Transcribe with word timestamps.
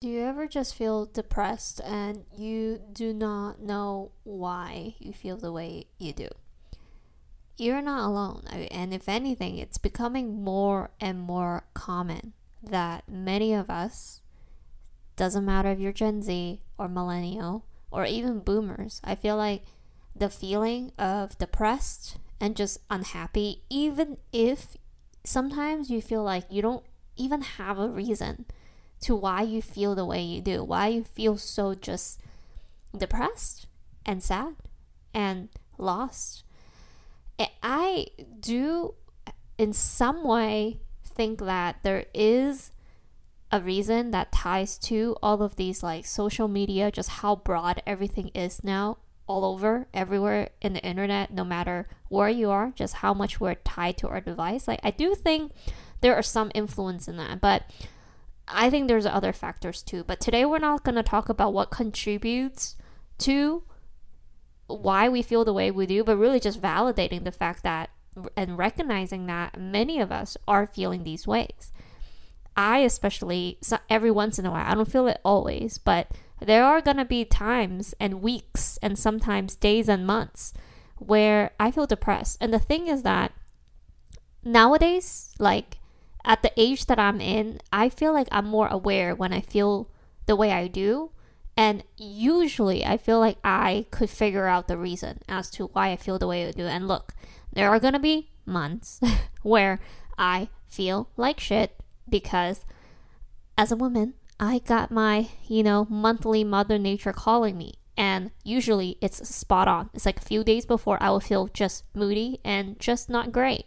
Do 0.00 0.06
you 0.06 0.20
ever 0.20 0.46
just 0.46 0.76
feel 0.76 1.06
depressed 1.06 1.80
and 1.84 2.24
you 2.32 2.80
do 2.92 3.12
not 3.12 3.60
know 3.60 4.12
why 4.22 4.94
you 5.00 5.12
feel 5.12 5.36
the 5.36 5.50
way 5.50 5.86
you 5.98 6.12
do? 6.12 6.28
You're 7.56 7.82
not 7.82 8.06
alone. 8.06 8.44
And 8.70 8.94
if 8.94 9.08
anything, 9.08 9.58
it's 9.58 9.76
becoming 9.76 10.44
more 10.44 10.90
and 11.00 11.18
more 11.18 11.64
common 11.74 12.32
that 12.62 13.08
many 13.08 13.52
of 13.52 13.70
us, 13.70 14.20
doesn't 15.16 15.44
matter 15.44 15.72
if 15.72 15.80
you're 15.80 15.92
Gen 15.92 16.22
Z 16.22 16.62
or 16.78 16.86
millennial 16.86 17.64
or 17.90 18.04
even 18.04 18.38
boomers, 18.38 19.00
I 19.02 19.16
feel 19.16 19.36
like 19.36 19.64
the 20.14 20.30
feeling 20.30 20.92
of 20.96 21.36
depressed 21.38 22.18
and 22.40 22.54
just 22.54 22.78
unhappy, 22.88 23.64
even 23.68 24.18
if 24.32 24.76
sometimes 25.24 25.90
you 25.90 26.00
feel 26.00 26.22
like 26.22 26.44
you 26.50 26.62
don't 26.62 26.84
even 27.16 27.42
have 27.42 27.80
a 27.80 27.88
reason 27.88 28.44
to 29.00 29.14
why 29.14 29.42
you 29.42 29.62
feel 29.62 29.94
the 29.94 30.04
way 30.04 30.22
you 30.22 30.40
do, 30.40 30.64
why 30.64 30.88
you 30.88 31.04
feel 31.04 31.36
so 31.36 31.74
just 31.74 32.20
depressed 32.96 33.66
and 34.04 34.22
sad 34.22 34.56
and 35.14 35.48
lost. 35.76 36.44
I 37.62 38.06
do, 38.40 38.94
in 39.56 39.72
some 39.72 40.24
way, 40.24 40.80
think 41.04 41.40
that 41.40 41.82
there 41.82 42.06
is 42.14 42.72
a 43.50 43.60
reason 43.60 44.10
that 44.10 44.32
ties 44.32 44.78
to 44.78 45.16
all 45.22 45.42
of 45.42 45.56
these 45.56 45.82
like 45.82 46.04
social 46.04 46.48
media, 46.48 46.90
just 46.90 47.08
how 47.08 47.36
broad 47.36 47.82
everything 47.86 48.28
is 48.28 48.62
now, 48.64 48.98
all 49.26 49.44
over, 49.44 49.86
everywhere 49.94 50.48
in 50.60 50.72
the 50.72 50.84
internet, 50.84 51.32
no 51.32 51.44
matter 51.44 51.86
where 52.08 52.28
you 52.28 52.50
are, 52.50 52.72
just 52.74 52.94
how 52.96 53.14
much 53.14 53.40
we're 53.40 53.54
tied 53.56 53.96
to 53.98 54.08
our 54.08 54.20
device. 54.20 54.66
Like, 54.66 54.80
I 54.82 54.90
do 54.90 55.14
think 55.14 55.52
there 56.00 56.14
are 56.14 56.22
some 56.22 56.50
influence 56.54 57.08
in 57.08 57.16
that, 57.18 57.40
but 57.40 57.62
I 58.50 58.70
think 58.70 58.88
there's 58.88 59.06
other 59.06 59.32
factors 59.32 59.82
too. 59.82 60.04
But 60.04 60.20
today 60.20 60.44
we're 60.44 60.58
not 60.58 60.84
going 60.84 60.94
to 60.94 61.02
talk 61.02 61.28
about 61.28 61.52
what 61.52 61.70
contributes 61.70 62.76
to 63.18 63.62
why 64.66 65.08
we 65.08 65.22
feel 65.22 65.44
the 65.44 65.52
way 65.52 65.70
we 65.70 65.86
do, 65.86 66.04
but 66.04 66.16
really 66.16 66.40
just 66.40 66.60
validating 66.60 67.24
the 67.24 67.32
fact 67.32 67.62
that 67.62 67.90
and 68.36 68.58
recognizing 68.58 69.26
that 69.26 69.58
many 69.58 70.00
of 70.00 70.10
us 70.10 70.36
are 70.46 70.66
feeling 70.66 71.04
these 71.04 71.26
ways. 71.26 71.72
I, 72.56 72.78
especially, 72.78 73.58
every 73.88 74.10
once 74.10 74.38
in 74.38 74.46
a 74.46 74.50
while, 74.50 74.66
I 74.66 74.74
don't 74.74 74.90
feel 74.90 75.06
it 75.06 75.20
always, 75.24 75.78
but 75.78 76.10
there 76.40 76.64
are 76.64 76.80
going 76.80 76.96
to 76.96 77.04
be 77.04 77.24
times 77.24 77.94
and 78.00 78.20
weeks 78.20 78.78
and 78.82 78.98
sometimes 78.98 79.54
days 79.54 79.88
and 79.88 80.06
months 80.06 80.52
where 80.96 81.52
I 81.60 81.70
feel 81.70 81.86
depressed. 81.86 82.38
And 82.40 82.52
the 82.52 82.58
thing 82.58 82.88
is 82.88 83.02
that 83.02 83.32
nowadays, 84.42 85.34
like 85.38 85.78
at 86.24 86.42
the 86.42 86.52
age 86.56 86.86
that 86.86 86.98
I'm 86.98 87.20
in, 87.20 87.60
I 87.72 87.88
feel 87.88 88.12
like 88.12 88.28
I'm 88.30 88.46
more 88.46 88.68
aware 88.68 89.14
when 89.14 89.32
I 89.32 89.40
feel 89.40 89.90
the 90.26 90.36
way 90.36 90.52
I 90.52 90.66
do. 90.66 91.10
And 91.56 91.82
usually 91.96 92.84
I 92.84 92.96
feel 92.96 93.18
like 93.18 93.38
I 93.42 93.86
could 93.90 94.10
figure 94.10 94.46
out 94.46 94.68
the 94.68 94.78
reason 94.78 95.20
as 95.28 95.50
to 95.52 95.66
why 95.66 95.90
I 95.90 95.96
feel 95.96 96.18
the 96.18 96.28
way 96.28 96.46
I 96.46 96.52
do. 96.52 96.66
And 96.66 96.86
look, 96.86 97.14
there 97.52 97.68
are 97.70 97.80
gonna 97.80 97.98
be 97.98 98.30
months 98.46 99.00
where 99.42 99.80
I 100.16 100.48
feel 100.68 101.08
like 101.16 101.40
shit 101.40 101.76
because 102.08 102.64
as 103.56 103.72
a 103.72 103.76
woman, 103.76 104.14
I 104.38 104.60
got 104.60 104.92
my, 104.92 105.28
you 105.48 105.62
know, 105.64 105.86
monthly 105.90 106.44
Mother 106.44 106.78
Nature 106.78 107.12
calling 107.12 107.58
me. 107.58 107.74
And 107.96 108.30
usually 108.44 108.96
it's 109.00 109.28
spot 109.28 109.66
on. 109.66 109.90
It's 109.92 110.06
like 110.06 110.18
a 110.18 110.24
few 110.24 110.44
days 110.44 110.64
before 110.64 111.02
I 111.02 111.10
will 111.10 111.18
feel 111.18 111.48
just 111.48 111.82
moody 111.92 112.38
and 112.44 112.78
just 112.78 113.10
not 113.10 113.32
great. 113.32 113.66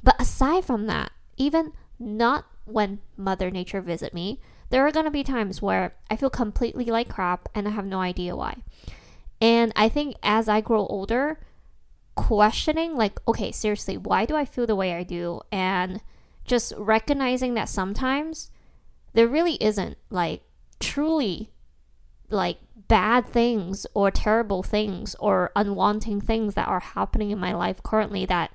But 0.00 0.20
aside 0.20 0.64
from 0.64 0.86
that, 0.86 1.10
even 1.36 1.72
not 2.04 2.46
when 2.64 3.00
Mother 3.16 3.50
Nature 3.50 3.80
visit 3.80 4.14
me. 4.14 4.40
There 4.70 4.86
are 4.86 4.92
going 4.92 5.04
to 5.04 5.10
be 5.10 5.24
times 5.24 5.60
where 5.60 5.94
I 6.10 6.16
feel 6.16 6.30
completely 6.30 6.86
like 6.86 7.08
crap 7.08 7.48
and 7.54 7.68
I 7.68 7.72
have 7.72 7.86
no 7.86 8.00
idea 8.00 8.36
why. 8.36 8.56
And 9.40 9.72
I 9.76 9.88
think 9.88 10.16
as 10.22 10.48
I 10.48 10.60
grow 10.60 10.86
older, 10.86 11.38
questioning 12.14 12.96
like, 12.96 13.20
okay, 13.28 13.52
seriously, 13.52 13.96
why 13.96 14.24
do 14.24 14.36
I 14.36 14.44
feel 14.44 14.66
the 14.66 14.76
way 14.76 14.94
I 14.94 15.02
do? 15.02 15.40
And 15.52 16.00
just 16.44 16.72
recognizing 16.76 17.54
that 17.54 17.68
sometimes 17.68 18.50
there 19.12 19.28
really 19.28 19.54
isn't 19.62 19.96
like 20.10 20.42
truly 20.80 21.50
like 22.30 22.58
bad 22.88 23.26
things 23.26 23.86
or 23.94 24.10
terrible 24.10 24.62
things 24.62 25.14
or 25.18 25.50
unwanting 25.56 26.22
things 26.22 26.54
that 26.54 26.68
are 26.68 26.80
happening 26.80 27.30
in 27.30 27.38
my 27.38 27.54
life 27.54 27.82
currently 27.82 28.26
that 28.26 28.52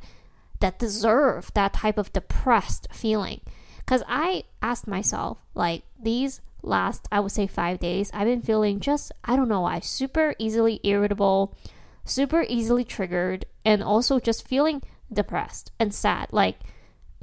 that 0.60 0.80
deserve 0.80 1.52
that 1.54 1.74
type 1.74 1.98
of 1.98 2.14
depressed 2.14 2.88
feeling. 2.92 3.42
Because 3.78 4.04
I 4.08 4.44
asked 4.62 4.88
myself, 4.88 5.40
like, 5.56 5.84
these 6.02 6.42
last, 6.62 7.08
I 7.12 7.20
would 7.22 7.32
say, 7.32 7.48
five 7.48 7.80
days, 7.80 8.12
I've 8.14 8.28
been 8.28 8.42
feeling 8.42 8.80
just, 8.80 9.12
I 9.24 9.36
don't 9.36 9.50
know 9.50 9.62
why, 9.62 9.80
super 9.80 10.36
easily 10.38 10.80
irritable, 10.84 11.56
super 12.04 12.46
easily 12.48 12.84
triggered, 12.84 13.46
and 13.66 13.84
also 13.84 14.20
just 14.20 14.48
feeling 14.48 14.82
depressed 15.12 15.72
and 15.80 15.94
sad. 15.94 16.28
Like, 16.32 16.58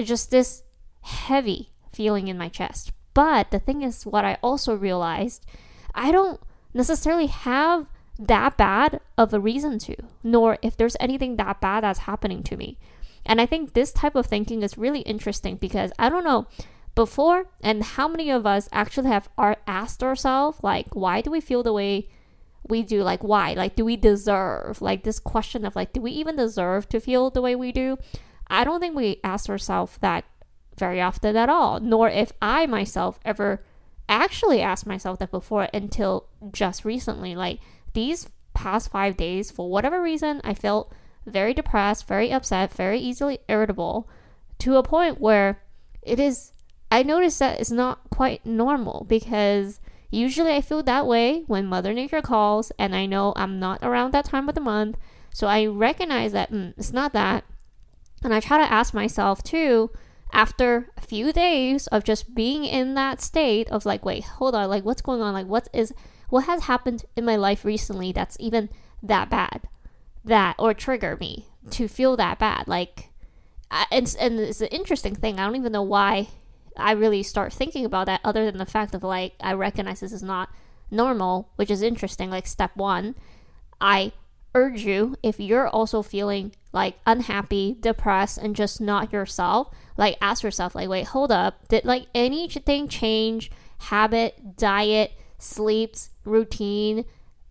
just 0.01 0.31
this 0.31 0.63
heavy 1.03 1.71
feeling 1.93 2.29
in 2.29 2.37
my 2.37 2.49
chest. 2.49 2.93
But 3.15 3.51
the 3.51 3.61
thing 3.61 3.83
is, 3.83 4.05
what 4.05 4.25
I 4.25 4.39
also 4.43 4.75
realized, 4.75 5.47
I 5.95 6.11
don't 6.11 6.41
necessarily 6.75 7.27
have 7.27 7.89
that 8.19 8.57
bad 8.57 9.01
of 9.17 9.33
a 9.33 9.41
reason 9.41 9.79
to, 9.79 9.97
nor 10.23 10.59
if 10.63 10.77
there's 10.77 10.97
anything 10.99 11.37
that 11.37 11.61
bad 11.61 11.85
that's 11.85 12.01
happening 12.01 12.43
to 12.43 12.57
me. 12.57 12.79
And 13.27 13.41
I 13.41 13.47
think 13.47 13.73
this 13.73 13.93
type 13.93 14.15
of 14.15 14.27
thinking 14.27 14.63
is 14.63 14.79
really 14.79 15.01
interesting 15.01 15.57
because 15.57 15.93
I 15.99 16.09
don't 16.09 16.25
know 16.25 16.47
before 16.95 17.45
and 17.61 17.85
how 17.85 18.09
many 18.09 18.31
of 18.31 18.47
us 18.47 18.69
actually 18.73 19.11
have 19.11 19.29
asked 19.67 20.03
ourselves 20.03 20.59
like 20.63 20.87
why 20.95 21.21
do 21.21 21.31
we 21.31 21.41
feel 21.41 21.63
the 21.63 21.73
way 21.73 22.09
we 22.69 22.83
do? 22.83 23.03
Like 23.03 23.23
why? 23.23 23.53
Like 23.53 23.77
do 23.77 23.85
we 23.85 23.97
deserve 23.97 24.81
like 24.81 25.05
this 25.05 25.19
question 25.19 25.65
of 25.65 25.77
like 25.77 25.93
do 25.93 26.01
we 26.01 26.11
even 26.13 26.37
deserve 26.37 26.89
to 26.89 27.01
feel 27.01 27.31
the 27.31 27.43
way 27.43 27.55
we 27.55 27.71
do? 27.73 27.99
I 28.49 28.65
don't 28.65 28.81
think 28.81 28.97
we 28.97 29.21
ask 29.23 29.49
ourselves 29.51 29.99
that 30.01 30.25
very 30.79 31.01
often 31.01 31.37
at 31.37 31.49
all 31.49 31.81
nor 31.81 32.09
if 32.11 32.33
i 32.43 32.67
myself 32.67 33.19
ever 33.25 33.65
actually 34.11 34.61
asked 34.61 34.87
myself 34.87 35.19
that 35.19 35.31
before 35.31 35.69
until 35.75 36.29
just 36.53 36.85
recently. 36.85 37.35
Like 37.35 37.61
these 37.93 38.31
past 38.55 38.91
five 38.91 39.17
days 39.19 39.51
for 39.51 39.69
whatever 39.69 40.01
reason 40.01 40.41
i 40.43 40.55
felt 40.55 40.91
very 41.27 41.53
depressed, 41.53 42.07
very 42.07 42.33
upset, 42.33 42.73
very 42.73 42.99
easily 42.99 43.39
irritable 43.49 44.09
to 44.59 44.77
a 44.77 44.83
point 44.83 45.21
where 45.21 45.63
it 46.03 46.19
is 46.19 46.53
I 46.91 47.03
notice 47.03 47.39
that 47.39 47.61
it's 47.61 47.71
not 47.71 47.99
quite 48.11 48.47
normal 48.47 49.05
because 49.09 49.81
usually 50.11 50.55
I 50.55 50.61
feel 50.61 50.83
that 50.85 51.07
way 51.07 51.43
when 51.47 51.67
Mother 51.67 51.93
Nature 51.93 52.23
calls 52.23 52.71
and 52.79 52.95
I 52.95 53.07
know 53.07 53.33
I'm 53.37 53.59
not 53.59 53.81
around 53.83 54.13
that 54.13 54.27
time 54.27 54.49
of 54.49 54.55
the 54.55 54.61
month. 54.61 54.97
So 55.35 55.47
I 55.47 55.67
recognize 55.67 56.33
that 56.33 56.53
mm, 56.53 56.75
it's 56.79 56.93
not 56.93 57.13
that. 57.13 57.45
And 58.23 58.33
I 58.33 58.41
try 58.41 58.59
to 58.59 58.73
ask 58.73 58.95
myself 58.95 59.43
too, 59.43 59.91
after 60.33 60.91
a 60.97 61.01
few 61.01 61.33
days 61.33 61.87
of 61.89 62.05
just 62.05 62.35
being 62.35 62.65
in 62.65 62.95
that 62.95 63.21
state 63.21 63.69
of 63.69 63.85
like, 63.85 64.05
wait, 64.05 64.25
hold 64.25 64.55
on, 64.55 64.69
like 64.69 64.85
what's 64.85 65.03
going 65.03 65.21
on? 65.21 65.35
Like 65.35 65.47
what 65.47 65.69
is 65.73 65.93
what 66.29 66.45
has 66.47 66.65
happened 66.65 67.05
in 67.17 67.25
my 67.25 67.37
life 67.37 67.65
recently 67.65 68.13
that's 68.13 68.37
even 68.41 68.69
that 69.03 69.31
bad? 69.31 69.69
That 70.27 70.55
or 70.59 70.75
trigger 70.75 71.17
me 71.19 71.47
to 71.71 71.89
feel 71.89 72.17
that 72.17 72.39
bad. 72.39 72.69
Like, 72.69 73.11
and, 73.91 74.15
and 74.21 74.39
it's 74.39 74.61
an 74.61 74.69
interesting 74.69 75.15
thing. 75.15 75.39
I 75.39 75.47
don't 75.47 75.57
even 75.57 75.73
know 75.73 75.83
why 75.83 76.29
I 76.77 76.93
really 76.93 77.23
start 77.23 77.53
thinking 77.53 77.85
about 77.85 78.07
that 78.07 78.21
other 78.23 78.45
than 78.45 78.59
the 78.59 78.67
fact 78.67 78.95
of 78.95 79.03
like, 79.03 79.35
I 79.41 79.55
recognize 79.55 80.01
this 80.01 80.13
is 80.13 80.23
not 80.23 80.51
normal, 80.91 81.51
which 81.57 81.71
is 81.71 81.83
interesting. 81.83 82.31
Like, 82.31 82.47
step 82.47 82.77
one, 82.77 83.15
I 83.81 84.13
urge 84.55 84.85
you, 84.85 85.17
if 85.23 85.39
you're 85.39 85.69
also 85.69 86.03
feeling 86.03 86.53
like 86.73 86.97
unhappy, 87.07 87.77
depressed, 87.79 88.39
and 88.39 88.57
just 88.57 88.81
not 88.81 89.13
yourself, 89.13 89.71
like, 89.97 90.17
ask 90.21 90.43
yourself, 90.43 90.75
like, 90.75 90.89
wait, 90.89 91.07
hold 91.09 91.33
up. 91.33 91.69
Did 91.69 91.85
like 91.85 92.07
anything 92.15 92.89
change? 92.89 93.51
Habit, 93.79 94.57
diet, 94.57 95.13
sleeps, 95.39 96.11
routine, 96.25 97.05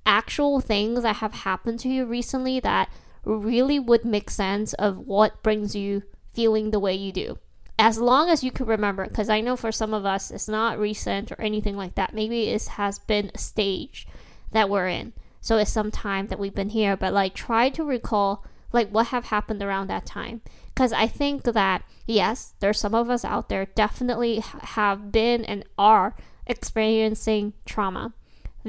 actual 0.06 0.60
things 0.60 1.04
that 1.04 1.18
have 1.18 1.34
happened 1.34 1.80
to 1.80 1.90
you 1.90 2.06
recently 2.06 2.60
that 2.60 2.90
really 3.24 3.80
would 3.80 4.06
make 4.06 4.30
sense 4.30 4.74
of 4.74 5.00
what 5.00 5.42
brings 5.42 5.76
you 5.76 6.04
feeling 6.32 6.72
the 6.72 6.80
way 6.80 6.94
you 6.94 7.12
do. 7.12 7.40
As 7.78 7.98
long 7.98 8.30
as 8.30 8.44
you 8.44 8.52
can 8.52 8.68
remember, 8.68 9.06
because 9.06 9.30
I 9.30 9.42
know 9.42 9.58
for 9.58 9.72
some 9.72 9.94
of 9.94 10.06
us 10.06 10.32
it's 10.32 10.48
not 10.48 10.80
recent 10.80 11.32
or 11.32 11.42
anything 11.42 11.76
like 11.76 11.96
that. 11.96 12.14
Maybe 12.14 12.50
it 12.50 12.66
has 12.68 13.00
been 13.00 13.32
a 13.34 13.38
stage 13.38 14.08
that 14.52 14.70
we're 14.70 14.88
in. 14.88 15.14
So 15.42 15.58
it's 15.58 15.72
some 15.72 15.92
time 15.92 16.28
that 16.28 16.40
we've 16.40 16.56
been 16.56 16.70
here, 16.70 16.96
but 16.96 17.14
like 17.14 17.34
try 17.34 17.70
to 17.70 17.84
recall 17.84 18.46
like 18.72 18.90
what 18.90 19.08
have 19.08 19.26
happened 19.26 19.62
around 19.62 19.88
that 19.88 20.06
time. 20.06 20.42
Because 20.68 20.94
I 20.94 21.08
think 21.08 21.44
that 21.44 21.84
yes, 22.06 22.54
there's 22.60 22.80
some 22.80 22.96
of 22.96 23.10
us 23.10 23.26
out 23.26 23.50
there 23.50 23.66
definitely 23.66 24.40
have 24.40 25.12
been 25.12 25.44
and 25.44 25.66
are 25.78 26.16
experiencing 26.48 27.54
trauma 27.66 28.14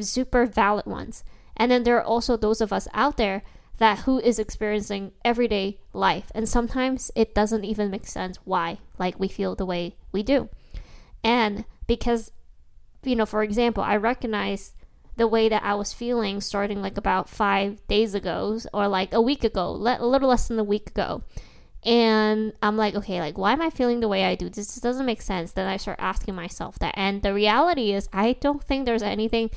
super 0.05 0.47
valid 0.47 0.87
ones. 0.87 1.25
And 1.57 1.71
then 1.71 1.85
there 1.85 1.97
are 1.97 2.05
also 2.05 2.37
those 2.37 2.61
of 2.61 2.73
us 2.73 2.89
out 2.93 3.17
there 3.17 3.43
that 3.79 4.01
who 4.01 4.19
is 4.19 4.39
experiencing 4.39 5.13
everyday 5.25 5.79
life 5.93 6.33
and 6.35 6.49
sometimes 6.49 7.11
it 7.15 7.35
doesn't 7.35 7.65
even 7.65 7.91
make 7.91 8.07
sense 8.07 8.39
why 8.45 8.79
like 8.99 9.21
we 9.21 9.29
feel 9.29 9.55
the 9.55 9.67
way 9.67 9.97
we 10.13 10.23
do. 10.23 10.49
And 11.23 11.65
because 11.87 12.33
you 13.03 13.15
know, 13.15 13.27
for 13.27 13.43
example, 13.43 13.83
I 13.83 13.97
recognize 13.97 14.75
the 15.17 15.29
way 15.29 15.49
that 15.49 15.63
I 15.63 15.75
was 15.75 15.93
feeling 15.93 16.41
starting 16.41 16.83
like 16.83 16.99
about 16.99 17.29
five 17.29 17.87
days 17.89 18.15
ago 18.15 18.59
or 18.75 18.89
like 18.89 19.15
a 19.15 19.21
week 19.21 19.45
ago, 19.45 19.71
a 19.71 20.05
little 20.05 20.29
less 20.29 20.49
than 20.49 20.59
a 20.59 20.65
week 20.65 20.91
ago. 20.91 21.23
And 21.85 22.53
I'm 22.63 22.77
like, 22.77 22.97
okay, 22.97 23.21
like, 23.21 23.39
why 23.39 23.53
am 23.53 23.63
I 23.63 23.71
feeling 23.71 24.01
the 24.01 24.09
way 24.09 24.25
I 24.25 24.35
do? 24.35 24.51
This 24.51 24.75
doesn't 24.75 25.07
make 25.07 25.23
sense. 25.23 25.53
Then 25.53 25.69
I 25.69 25.77
start 25.77 25.99
asking 26.01 26.35
myself 26.35 26.79
that. 26.81 26.95
And 26.97 27.23
the 27.23 27.33
reality 27.33 27.93
is, 27.93 28.09
I 28.13 28.33
don't 28.41 28.63
think 28.63 28.85
there's 28.85 29.05
anything 29.05 29.51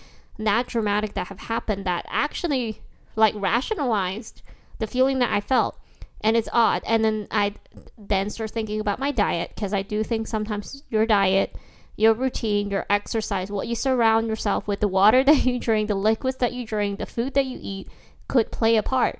that 0.45 0.67
dramatic 0.67 1.13
that 1.13 1.27
have 1.27 1.39
happened 1.41 1.85
that 1.85 2.05
actually 2.09 2.81
like 3.15 3.33
rationalized 3.37 4.41
the 4.79 4.87
feeling 4.87 5.19
that 5.19 5.31
I 5.31 5.41
felt. 5.41 5.77
And 6.21 6.35
it's 6.35 6.49
odd. 6.51 6.81
And 6.85 7.03
then 7.03 7.27
I 7.31 7.55
then 7.97 8.29
start 8.29 8.51
thinking 8.51 8.79
about 8.79 8.99
my 8.99 9.11
diet 9.11 9.51
because 9.55 9.73
I 9.73 9.83
do 9.83 10.03
think 10.03 10.27
sometimes 10.27 10.83
your 10.89 11.05
diet, 11.05 11.55
your 11.95 12.13
routine, 12.13 12.69
your 12.69 12.85
exercise, 12.89 13.51
what 13.51 13.67
you 13.67 13.75
surround 13.75 14.27
yourself 14.27 14.67
with, 14.67 14.79
the 14.79 14.87
water 14.87 15.23
that 15.25 15.45
you 15.45 15.59
drink, 15.59 15.87
the 15.87 15.95
liquids 15.95 16.37
that 16.37 16.53
you 16.53 16.65
drink, 16.65 16.99
the 16.99 17.05
food 17.05 17.33
that 17.35 17.45
you 17.45 17.59
eat 17.61 17.87
could 18.27 18.51
play 18.51 18.75
a 18.75 18.83
part. 18.83 19.19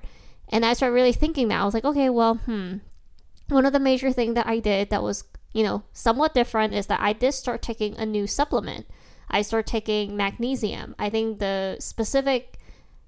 And 0.50 0.66
I 0.66 0.74
started 0.74 0.96
really 0.96 1.14
thinking 1.14 1.48
that. 1.50 1.62
I 1.62 1.66
was 1.66 1.74
like, 1.74 1.86
okay, 1.86 2.10
well, 2.10 2.36
hmm, 2.36 2.78
one 3.48 3.66
of 3.66 3.74
the 3.74 3.80
major 3.80 4.12
things 4.12 4.36
that 4.36 4.48
I 4.48 4.60
did 4.60 4.90
that 4.90 5.04
was, 5.04 5.24
you 5.54 5.64
know, 5.64 5.84
somewhat 5.94 6.34
different 6.34 6.74
is 6.74 6.88
that 6.88 7.00
I 7.02 7.14
did 7.14 7.34
start 7.34 7.62
taking 7.62 7.98
a 7.98 8.06
new 8.06 8.28
supplement. 8.28 8.88
I 9.30 9.42
start 9.42 9.68
taking 9.68 10.18
magnesium. 10.18 10.96
I 10.98 11.10
think 11.10 11.40
the 11.40 11.78
specific 11.80 12.60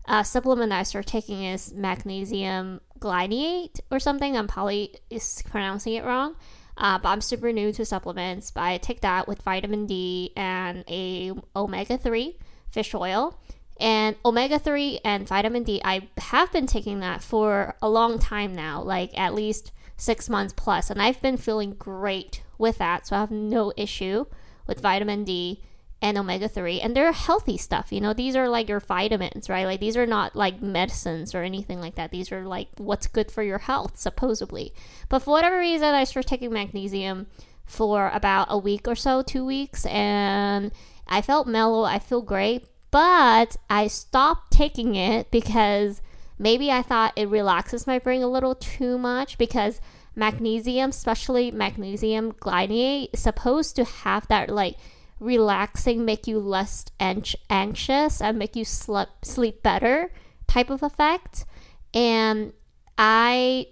uh, 0.05 0.23
supplement 0.23 0.71
I 0.71 0.83
start 0.83 1.07
taking 1.07 1.43
is 1.43 1.73
magnesium 1.73 2.81
glycinate 2.99 3.79
or 3.89 3.99
something. 3.99 4.37
I'm 4.37 4.47
probably 4.47 4.95
is 5.09 5.43
pronouncing 5.49 5.93
it 5.93 6.05
wrong. 6.05 6.35
Uh, 6.77 6.97
but 6.97 7.09
I'm 7.09 7.21
super 7.21 7.51
new 7.51 7.71
to 7.73 7.85
supplements. 7.85 8.51
But 8.51 8.61
I 8.61 8.77
take 8.77 9.01
that 9.01 9.27
with 9.27 9.41
vitamin 9.41 9.85
D 9.85 10.31
and 10.35 10.83
a 10.87 11.31
omega 11.55 11.97
three 11.97 12.37
fish 12.71 12.93
oil. 12.93 13.37
And 13.79 14.15
omega 14.23 14.59
3 14.59 14.99
and 15.03 15.27
vitamin 15.27 15.63
D, 15.63 15.81
I 15.83 16.07
have 16.17 16.51
been 16.51 16.67
taking 16.67 16.99
that 16.99 17.23
for 17.23 17.75
a 17.81 17.89
long 17.89 18.19
time 18.19 18.53
now, 18.53 18.79
like 18.79 19.17
at 19.17 19.33
least 19.33 19.71
six 19.97 20.29
months 20.29 20.53
plus, 20.55 20.91
and 20.91 21.01
I've 21.01 21.19
been 21.19 21.35
feeling 21.35 21.73
great 21.73 22.43
with 22.59 22.77
that. 22.77 23.07
So 23.07 23.15
I 23.15 23.19
have 23.21 23.31
no 23.31 23.73
issue 23.75 24.25
with 24.67 24.81
vitamin 24.81 25.23
D 25.23 25.63
and 26.01 26.17
omega 26.17 26.47
3 26.47 26.81
and 26.81 26.95
they're 26.95 27.11
healthy 27.11 27.57
stuff 27.57 27.91
you 27.91 28.01
know? 28.01 28.13
These 28.13 28.35
are 28.35 28.49
like 28.49 28.69
your 28.69 28.79
vitamins 28.79 29.49
right? 29.49 29.65
Like 29.65 29.79
these 29.79 29.97
are 29.97 30.05
not 30.05 30.35
like 30.35 30.61
medicines 30.61 31.35
or 31.35 31.43
anything 31.43 31.79
like 31.79 31.95
that. 31.95 32.11
These 32.11 32.31
are 32.31 32.45
like 32.45 32.69
what's 32.77 33.07
good 33.07 33.31
for 33.31 33.43
your 33.43 33.59
health 33.59 33.97
supposedly. 33.97 34.73
But 35.09 35.19
for 35.19 35.31
whatever 35.31 35.59
reason 35.59 35.93
i 35.93 36.03
started 36.03 36.29
taking 36.29 36.51
magnesium 36.51 37.27
for 37.65 38.09
about 38.09 38.47
a 38.49 38.57
week 38.57 38.87
or 38.87 38.95
so 38.95 39.21
two 39.21 39.45
weeks 39.45 39.85
and 39.85 40.71
i 41.07 41.21
felt 41.21 41.47
mellow 41.47 41.83
i 41.83 41.99
feel 41.99 42.21
great 42.21 42.65
but 42.89 43.55
i 43.69 43.87
stopped 43.87 44.51
taking 44.51 44.95
it 44.95 45.31
because 45.31 46.01
maybe 46.41 46.71
I 46.71 46.81
thought 46.81 47.13
it 47.15 47.29
relaxes 47.29 47.85
my 47.85 47.99
brain 47.99 48.23
a 48.23 48.27
little 48.27 48.55
too 48.55 48.97
much 48.97 49.37
because 49.37 49.79
magnesium, 50.15 50.89
especially 50.89 51.51
magnesium 51.51 52.33
glycinate, 52.33 53.09
is 53.13 53.19
supposed 53.19 53.75
to 53.75 53.85
have 53.85 54.27
that 54.27 54.49
like 54.49 54.75
relaxing, 55.21 56.03
make 56.03 56.27
you 56.27 56.39
less 56.39 56.83
anxious 56.99 58.21
and 58.21 58.37
make 58.37 58.55
you 58.55 58.65
sleep 58.65 59.07
sleep 59.23 59.63
better 59.63 60.11
type 60.47 60.69
of 60.69 60.83
effect. 60.83 61.45
And 61.93 62.51
I 62.97 63.67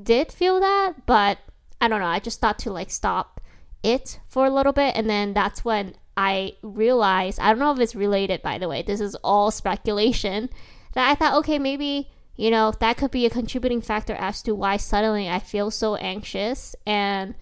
did 0.00 0.32
feel 0.32 0.58
that, 0.58 1.06
but 1.06 1.38
I 1.80 1.86
don't 1.86 2.00
know. 2.00 2.06
I 2.06 2.18
just 2.18 2.40
thought 2.40 2.58
to 2.60 2.72
like 2.72 2.90
stop 2.90 3.40
it 3.82 4.18
for 4.26 4.46
a 4.46 4.50
little 4.50 4.72
bit, 4.72 4.96
and 4.96 5.08
then 5.08 5.34
that's 5.34 5.64
when 5.64 5.94
I 6.16 6.54
realized. 6.62 7.38
I 7.38 7.50
don't 7.50 7.58
know 7.58 7.72
if 7.72 7.78
it's 7.78 7.94
related, 7.94 8.42
by 8.42 8.58
the 8.58 8.68
way. 8.68 8.82
This 8.82 9.00
is 9.00 9.14
all 9.16 9.50
speculation. 9.50 10.48
That 10.94 11.10
I 11.10 11.14
thought, 11.14 11.36
okay, 11.38 11.58
maybe 11.58 12.08
you 12.36 12.50
know, 12.50 12.72
that 12.80 12.96
could 12.96 13.10
be 13.10 13.26
a 13.26 13.30
contributing 13.30 13.80
factor 13.80 14.14
as 14.14 14.42
to 14.42 14.54
why 14.54 14.76
suddenly 14.76 15.28
I 15.28 15.38
feel 15.38 15.70
so 15.70 15.94
anxious 15.96 16.74
and 16.84 17.34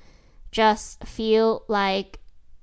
just 0.50 1.02
feel 1.04 1.64
like 1.66 2.20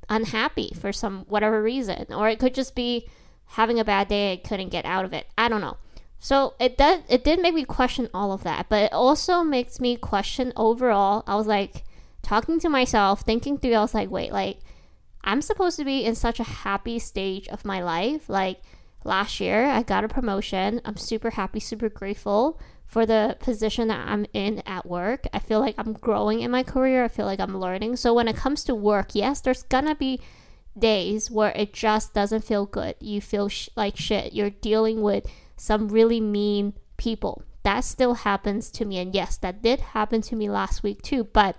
unhappy 0.09 0.73
for 0.79 0.91
some 0.91 1.25
whatever 1.27 1.61
reason. 1.61 2.07
Or 2.09 2.27
it 2.29 2.39
could 2.39 2.53
just 2.53 2.75
be 2.75 3.07
having 3.45 3.79
a 3.79 3.85
bad 3.85 4.07
day, 4.07 4.33
I 4.33 4.47
couldn't 4.47 4.69
get 4.69 4.85
out 4.85 5.05
of 5.05 5.13
it. 5.13 5.27
I 5.37 5.47
don't 5.49 5.61
know. 5.61 5.77
So 6.19 6.55
it 6.59 6.77
does 6.77 7.01
it 7.07 7.23
did 7.23 7.41
make 7.41 7.53
me 7.53 7.63
question 7.63 8.09
all 8.13 8.33
of 8.33 8.43
that, 8.43 8.67
but 8.67 8.83
it 8.83 8.93
also 8.93 9.43
makes 9.43 9.79
me 9.79 9.95
question 9.95 10.51
overall. 10.55 11.23
I 11.25 11.35
was 11.35 11.47
like 11.47 11.85
talking 12.21 12.59
to 12.59 12.69
myself, 12.69 13.21
thinking 13.21 13.57
through, 13.57 13.75
I 13.75 13.79
was 13.81 13.93
like, 13.93 14.09
wait, 14.09 14.33
like 14.33 14.59
I'm 15.23 15.41
supposed 15.41 15.77
to 15.77 15.85
be 15.85 16.03
in 16.03 16.15
such 16.15 16.39
a 16.39 16.43
happy 16.43 16.99
stage 16.99 17.47
of 17.47 17.63
my 17.63 17.81
life. 17.81 18.27
Like 18.27 18.61
last 19.03 19.39
year. 19.39 19.65
I 19.65 19.83
got 19.83 20.03
a 20.03 20.07
promotion. 20.07 20.81
I'm 20.85 20.97
super 20.97 21.31
happy, 21.31 21.59
super 21.59 21.89
grateful 21.89 22.59
for 22.89 23.05
the 23.05 23.37
position 23.39 23.87
that 23.87 24.07
I'm 24.07 24.25
in 24.33 24.63
at 24.65 24.83
work. 24.83 25.27
I 25.31 25.37
feel 25.37 25.59
like 25.59 25.75
I'm 25.77 25.93
growing 25.93 26.39
in 26.41 26.49
my 26.49 26.63
career. 26.63 27.03
I 27.03 27.07
feel 27.07 27.27
like 27.27 27.39
I'm 27.39 27.55
learning. 27.55 27.97
So 27.97 28.15
when 28.15 28.27
it 28.27 28.35
comes 28.35 28.63
to 28.63 28.73
work, 28.73 29.13
yes, 29.13 29.41
there's 29.41 29.61
gonna 29.61 29.93
be 29.93 30.19
days 30.75 31.29
where 31.29 31.51
it 31.51 31.71
just 31.71 32.15
doesn't 32.15 32.43
feel 32.43 32.65
good. 32.65 32.95
You 32.99 33.21
feel 33.21 33.47
sh- 33.47 33.69
like 33.75 33.95
shit. 33.95 34.33
You're 34.33 34.49
dealing 34.49 35.03
with 35.03 35.27
some 35.55 35.89
really 35.89 36.19
mean 36.19 36.73
people. 36.97 37.43
That 37.61 37.81
still 37.81 38.15
happens 38.15 38.71
to 38.71 38.85
me. 38.85 38.97
And 38.97 39.13
yes, 39.13 39.37
that 39.37 39.61
did 39.61 39.79
happen 39.79 40.21
to 40.23 40.35
me 40.35 40.49
last 40.49 40.81
week 40.81 41.03
too, 41.03 41.25
but 41.25 41.57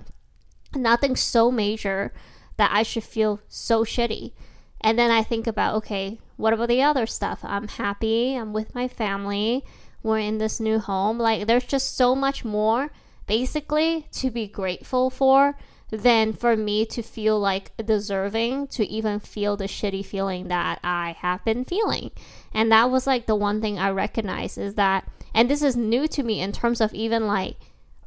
nothing 0.75 1.15
so 1.15 1.53
major 1.53 2.13
that 2.57 2.73
I 2.73 2.83
should 2.83 3.05
feel 3.05 3.41
so 3.47 3.85
shitty. 3.85 4.33
And 4.81 4.99
then 4.99 5.13
I 5.13 5.23
think 5.23 5.47
about, 5.47 5.77
okay, 5.77 6.19
what 6.37 6.53
about 6.53 6.69
the 6.69 6.83
other 6.83 7.07
stuff? 7.07 7.39
I'm 7.45 7.69
happy. 7.69 8.35
I'm 8.35 8.53
with 8.53 8.75
my 8.75 8.89
family. 8.89 9.65
We're 10.03 10.19
in 10.19 10.39
this 10.39 10.61
new 10.61 10.79
home. 10.79 11.19
Like, 11.19 11.47
there's 11.47 11.65
just 11.65 11.97
so 11.97 12.15
much 12.15 12.45
more, 12.45 12.91
basically, 13.27 14.07
to 14.13 14.31
be 14.31 14.47
grateful 14.47 15.11
for 15.11 15.57
than 15.91 16.33
for 16.33 16.57
me 16.57 16.87
to 16.87 17.03
feel 17.03 17.39
like 17.39 17.77
deserving 17.85 18.69
to 18.69 18.87
even 18.87 19.19
feel 19.19 19.57
the 19.57 19.65
shitty 19.65 20.05
feeling 20.05 20.49
that 20.49 20.79
I 20.85 21.17
have 21.19 21.45
been 21.45 21.65
feeling. 21.65 22.13
And 22.53 22.71
that 22.71 22.91
was 22.91 23.07
like 23.07 23.27
the 23.27 23.35
one 23.35 23.61
thing 23.61 23.79
I 23.79 23.91
recognize 23.91 24.57
is 24.57 24.75
that, 24.75 25.11
and 25.35 25.51
this 25.51 25.63
is 25.63 25.77
new 25.77 26.07
to 26.09 26.23
me 26.23 26.41
in 26.41 26.53
terms 26.53 26.81
of 26.81 26.95
even 26.95 27.27
like 27.27 27.57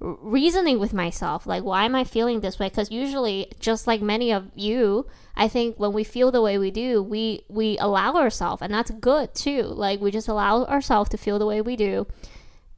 reasoning 0.04 0.80
with 0.80 0.94
myself 0.94 1.48
like 1.48 1.64
why 1.64 1.86
am 1.86 1.96
i 1.96 2.04
feeling 2.04 2.42
this 2.42 2.60
way? 2.60 2.68
Because 2.68 2.92
usually 2.92 3.48
just 3.60 3.88
like 3.88 4.02
many 4.02 4.32
of 4.34 4.52
you 4.54 5.08
i 5.36 5.48
think 5.48 5.80
when 5.80 5.94
we 5.94 6.04
feel 6.04 6.30
the 6.30 6.42
way 6.42 6.58
we 6.58 6.72
do 6.72 7.02
we 7.02 7.42
we 7.48 7.78
allow 7.78 8.16
ourselves 8.16 8.62
and 8.62 8.74
that's 8.74 8.92
good 8.92 9.34
too. 9.34 9.64
Like 9.64 10.02
we 10.02 10.12
just 10.12 10.28
allow 10.28 10.66
ourselves 10.66 11.10
to 11.12 11.18
feel 11.18 11.40
the 11.40 11.46
way 11.46 11.62
we 11.62 11.76
do. 11.78 12.06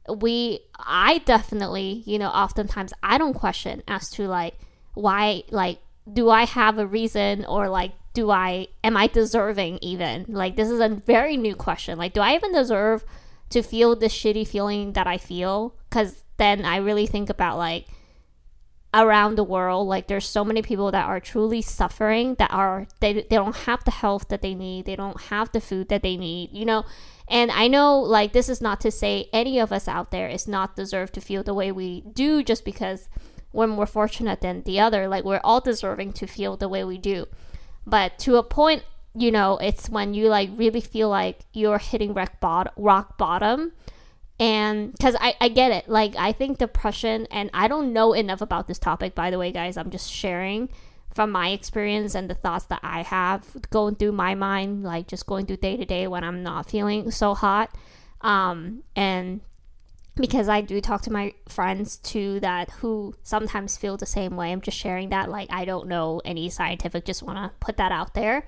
We 0.08 0.60
i 0.78 1.18
definitely 1.18 2.04
you 2.06 2.18
know 2.18 2.28
oftentimes 2.28 2.92
i 3.02 3.18
don't 3.18 3.34
question 3.34 3.82
as 3.88 4.08
to 4.10 4.28
like 4.28 4.54
why 4.94 5.42
like 5.50 5.80
do 6.10 6.30
i 6.30 6.44
have 6.44 6.78
a 6.78 6.86
reason 6.86 7.44
or 7.44 7.68
like 7.68 7.92
do 8.14 8.30
i 8.30 8.68
am 8.84 8.96
i 8.96 9.08
deserving 9.08 9.80
even? 9.82 10.26
Like 10.28 10.54
this 10.54 10.70
is 10.70 10.78
a 10.78 10.88
very 10.88 11.36
new 11.36 11.56
question. 11.56 11.98
Like 11.98 12.12
do 12.12 12.20
i 12.20 12.36
even 12.36 12.52
deserve 12.52 13.04
to 13.50 13.62
feel 13.62 13.96
the 13.96 14.06
shitty 14.06 14.46
feeling 14.46 14.92
that 14.92 15.08
i 15.08 15.18
feel? 15.18 15.74
Because 15.90 16.22
then 16.36 16.64
I 16.64 16.76
really 16.76 17.06
think 17.06 17.30
about 17.30 17.58
like 17.58 17.86
around 18.94 19.36
the 19.36 19.44
world 19.44 19.86
like 19.86 20.06
there's 20.06 20.26
so 20.26 20.44
many 20.44 20.62
people 20.62 20.90
that 20.90 21.06
are 21.06 21.20
truly 21.20 21.60
suffering 21.60 22.34
that 22.36 22.50
are 22.50 22.86
they, 23.00 23.12
they 23.12 23.24
don't 23.36 23.56
have 23.56 23.84
the 23.84 23.90
health 23.90 24.28
that 24.28 24.40
they 24.40 24.54
need 24.54 24.86
they 24.86 24.96
don't 24.96 25.20
have 25.22 25.52
the 25.52 25.60
food 25.60 25.88
that 25.88 26.02
they 26.02 26.16
need 26.16 26.50
you 26.52 26.64
know? 26.64 26.84
And 27.28 27.50
i 27.50 27.68
know 27.68 27.98
like 27.98 28.32
this 28.32 28.48
is 28.48 28.60
not 28.60 28.80
to 28.82 28.90
say 28.90 29.28
any 29.32 29.58
of 29.58 29.70
us 29.70 29.86
out 29.86 30.10
there 30.10 30.28
is 30.28 30.48
not 30.48 30.76
deserved 30.76 31.12
to 31.14 31.20
feel 31.20 31.42
the 31.42 31.52
way 31.52 31.70
we 31.70 32.02
do 32.12 32.42
just 32.42 32.64
because 32.64 33.08
we're 33.52 33.66
more 33.66 33.86
fortunate 33.86 34.40
than 34.40 34.62
the 34.62 34.80
other 34.80 35.08
like 35.08 35.24
we're 35.24 35.40
all 35.44 35.60
deserving 35.60 36.12
to 36.14 36.26
feel 36.26 36.56
the 36.56 36.68
way 36.68 36.84
we 36.84 36.98
do. 36.98 37.26
But 37.86 38.18
to 38.20 38.36
a 38.36 38.42
point 38.42 38.84
you 39.14 39.30
know 39.30 39.58
it's 39.58 39.88
when 39.88 40.14
you 40.14 40.28
like 40.28 40.50
really 40.54 40.80
feel 40.80 41.08
like 41.08 41.40
you're 41.52 41.78
hitting 41.78 42.14
rock, 42.14 42.40
bot- 42.40 42.72
rock 42.76 43.18
bottom 43.18 43.72
and 44.38 44.92
because 44.92 45.16
I, 45.18 45.34
I 45.40 45.48
get 45.48 45.72
it. 45.72 45.88
Like 45.88 46.14
i 46.16 46.32
think 46.32 46.58
depression 46.58 47.26
and 47.30 47.50
i 47.54 47.68
don't 47.68 47.92
know 47.92 48.12
enough 48.12 48.40
about 48.40 48.68
this 48.68 48.78
topic 48.78 49.14
by 49.14 49.30
the 49.30 49.38
way 49.38 49.52
guys 49.52 49.76
i'm 49.76 49.90
just 49.90 50.10
sharing 50.10 50.68
from 51.14 51.30
my 51.30 51.48
experience 51.50 52.14
and 52.14 52.28
the 52.28 52.34
thoughts 52.34 52.66
that 52.66 52.80
i 52.82 53.02
have 53.02 53.56
going 53.70 53.94
through 53.94 54.12
my 54.12 54.34
mind 54.34 54.82
like 54.82 55.06
just 55.06 55.26
going 55.26 55.46
through 55.46 55.56
day 55.56 55.76
to 55.76 55.84
day 55.84 56.06
when 56.06 56.22
i'm 56.24 56.42
not 56.42 56.68
feeling 56.68 57.10
so 57.10 57.34
hot. 57.34 57.74
Um, 58.22 58.82
and 58.94 59.40
because 60.16 60.48
i 60.48 60.60
do 60.60 60.80
talk 60.80 61.02
to 61.02 61.12
my 61.12 61.34
friends 61.48 61.96
too 61.98 62.40
that 62.40 62.70
who 62.80 63.14
sometimes 63.22 63.76
feel 63.76 63.96
the 63.96 64.06
same 64.06 64.36
way 64.36 64.50
i'm 64.50 64.60
just 64.62 64.76
sharing 64.76 65.10
that 65.10 65.30
like 65.30 65.48
i 65.50 65.64
don't 65.64 65.86
know 65.86 66.20
any 66.24 66.48
scientific 66.48 67.04
just 67.04 67.22
want 67.22 67.38
to 67.38 67.50
put 67.60 67.76
that 67.76 67.92
out 67.92 68.14
there. 68.14 68.46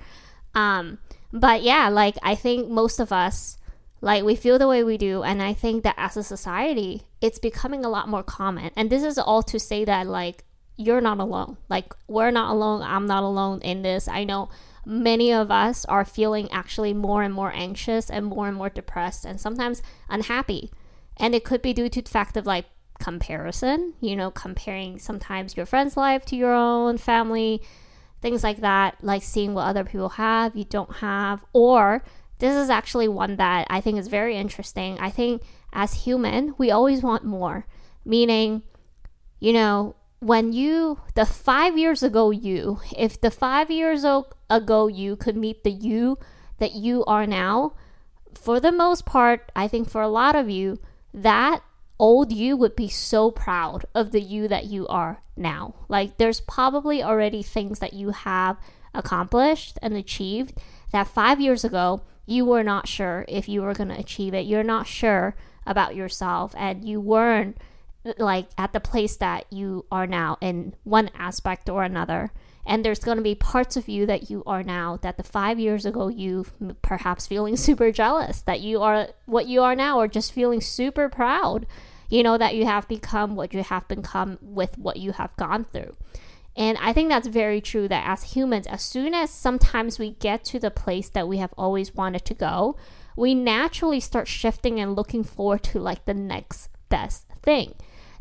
Um, 0.55 0.99
but 1.33 1.63
yeah 1.63 1.89
like 1.89 2.17
i 2.23 2.35
think 2.35 2.69
most 2.71 3.01
of 3.01 3.13
us 3.13 3.58
like 4.01 4.25
we 4.25 4.37
feel 4.37 4.59
the 4.59 4.69
way 4.69 4.83
we 4.85 4.97
do 4.97 5.23
and 5.23 5.43
i 5.43 5.53
think 5.53 5.83
that 5.83 5.95
as 5.99 6.17
a 6.17 6.23
society 6.23 7.03
it's 7.21 7.39
becoming 7.39 7.85
a 7.85 7.89
lot 7.89 8.09
more 8.09 8.23
common. 8.23 8.71
And 8.77 8.91
this 8.91 9.03
is 9.03 9.19
all 9.19 9.43
to 9.45 9.59
say 9.59 9.85
that 9.85 10.07
like 10.07 10.45
you're 10.77 11.01
not 11.01 11.19
alone. 11.19 11.57
Like 11.69 11.93
we're 12.07 12.31
not 12.31 12.53
alone. 12.53 12.83
I'm 12.83 13.07
not 13.07 13.23
alone 13.23 13.61
in 13.63 13.83
this. 13.83 14.07
I 14.09 14.25
know 14.25 14.49
many 14.87 15.33
of 15.33 15.51
us 15.51 15.85
are 15.87 16.05
feeling 16.05 16.51
actually 16.53 16.95
more 16.95 17.23
and 17.23 17.35
more 17.35 17.53
anxious 17.55 18.09
and 18.09 18.27
more 18.27 18.49
and 18.49 18.57
more 18.57 18.71
depressed 18.71 19.25
and 19.25 19.41
sometimes 19.41 19.83
unhappy. 20.09 20.71
And 21.17 21.35
it 21.35 21.45
could 21.45 21.63
be 21.63 21.73
due 21.73 21.89
to 21.89 22.03
the 22.03 22.11
fact 22.11 22.37
of 22.37 22.47
like 22.47 22.67
comparison, 23.01 23.95
you 24.01 24.15
know, 24.15 24.31
comparing 24.31 24.99
sometimes 24.99 25.57
your 25.57 25.67
friend's 25.67 25.97
life 25.97 26.25
to 26.27 26.37
your 26.37 26.53
own 26.53 26.99
family, 26.99 27.61
things 28.23 28.45
like 28.45 28.59
that, 28.59 29.03
like 29.03 29.23
seeing 29.23 29.55
what 29.55 29.67
other 29.67 29.85
people 29.85 30.11
have, 30.11 30.57
you 30.57 30.65
don't 30.65 30.97
have, 30.97 31.45
or 31.53 32.05
this 32.39 32.55
is 32.55 32.71
actually 32.71 33.09
one 33.09 33.37
that 33.37 33.67
I 33.69 33.81
think 33.81 33.99
is 33.99 34.09
very 34.09 34.37
interesting. 34.37 34.99
I 34.99 35.11
think 35.11 35.43
as 35.73 36.05
human, 36.05 36.55
we 36.59 36.71
always 36.71 37.03
want 37.03 37.25
more, 37.25 37.67
meaning, 38.05 38.63
you 39.41 39.53
know, 39.53 39.97
when 40.21 40.53
you 40.53 41.01
the 41.15 41.27
5 41.27 41.79
years 41.79 42.03
ago 42.03 42.31
you, 42.31 42.81
if 42.97 43.21
the 43.21 43.31
5 43.31 43.71
years 43.71 44.05
ago 44.05 44.87
you 44.89 45.17
could 45.17 45.37
meet 45.37 45.63
the 45.63 45.71
you 45.71 46.19
that 46.59 46.73
you 46.73 47.05
are 47.05 47.27
now, 47.27 47.75
for 48.35 48.61
the 48.61 48.73
most 48.73 49.05
part, 49.05 49.51
I 49.55 49.69
think 49.69 49.89
for 49.89 50.03
a 50.03 50.09
lot 50.09 50.35
of 50.35 50.51
you, 50.51 50.79
that 51.15 51.63
old 51.99 52.33
you 52.33 52.57
would 52.57 52.77
be 52.77 52.89
so 52.89 53.31
proud 53.31 53.85
of 53.95 54.13
the 54.13 54.21
you 54.21 54.49
that 54.49 54.67
you 54.67 54.87
are 54.89 55.23
now. 55.37 55.75
Like, 55.89 56.17
there's 56.17 56.41
probably 56.41 57.03
already 57.03 57.43
things 57.43 57.81
that 57.81 57.93
you 57.93 58.11
have 58.11 58.57
accomplished 58.95 59.79
and 59.83 59.95
achieved 59.95 60.61
that 60.93 61.07
five 61.09 61.41
years 61.41 61.65
ago 61.65 62.03
you 62.29 62.45
were 62.45 62.63
not 62.63 62.87
sure 62.87 63.25
if 63.29 63.49
you 63.49 63.63
were 63.63 63.75
going 63.75 63.89
to 63.89 63.99
achieve 63.99 64.35
it. 64.35 64.47
You're 64.47 64.63
not 64.63 64.87
sure 64.87 65.35
about 65.67 65.97
yourself, 65.97 66.55
and 66.57 66.87
you 66.87 67.01
weren't 67.01 67.59
uh, 68.05 68.13
like 68.19 68.49
at 68.57 68.73
the 68.73 68.81
place 68.81 69.17
that 69.17 69.47
you 69.51 69.87
are 69.91 70.07
now 70.07 70.39
in 70.41 70.75
one 70.85 71.11
aspect 71.17 71.69
or 71.69 71.83
another. 71.83 72.33
And 72.67 72.85
there's 72.85 72.99
going 72.99 73.17
to 73.17 73.23
be 73.23 73.35
parts 73.35 73.79
of 73.79 73.89
you 73.89 74.05
that 74.07 74.29
you 74.29 74.43
are 74.47 74.63
now 74.63 74.99
that 75.01 75.17
the 75.17 75.23
five 75.23 75.59
years 75.59 75.87
ago 75.87 76.09
you 76.09 76.45
perhaps 76.83 77.27
feeling 77.27 77.57
super 77.69 77.91
jealous 77.91 78.43
that 78.43 78.61
you 78.61 78.83
are 78.83 79.09
what 79.25 79.47
you 79.47 79.63
are 79.63 79.75
now, 79.75 79.99
or 79.99 80.07
just 80.07 80.33
feeling 80.33 80.61
super 80.61 81.09
proud 81.09 81.67
you 82.09 82.23
know 82.23 82.39
that 82.39 82.55
you 82.55 82.65
have 82.65 82.89
become 82.89 83.37
what 83.37 83.53
you 83.53 83.63
have 83.63 83.87
become 83.89 84.39
with 84.41 84.79
what 84.79 84.97
you 84.97 85.13
have 85.13 85.35
gone 85.37 85.65
through. 85.65 85.95
And 86.59 86.77
I 86.79 86.93
think 86.93 87.09
that's 87.09 87.29
very 87.29 87.61
true 87.61 87.87
that 87.87 88.05
as 88.05 88.35
humans, 88.35 88.67
as 88.67 88.83
soon 88.83 89.15
as 89.15 89.31
sometimes 89.31 90.01
we 90.01 90.11
get 90.11 90.43
to 90.47 90.59
the 90.59 90.73
place 90.73 91.09
that 91.11 91.29
we 91.29 91.37
have 91.37 91.55
always 91.57 91.95
wanted 91.95 92.25
to 92.25 92.35
go, 92.35 92.77
we 93.15 93.33
naturally 93.33 94.01
start 94.01 94.27
shifting 94.27 94.81
and 94.81 94.97
looking 94.97 95.23
forward 95.23 95.63
to 95.63 95.79
like 95.79 96.05
the 96.05 96.15
next 96.15 96.69
best 96.89 97.27
thing. 97.43 97.75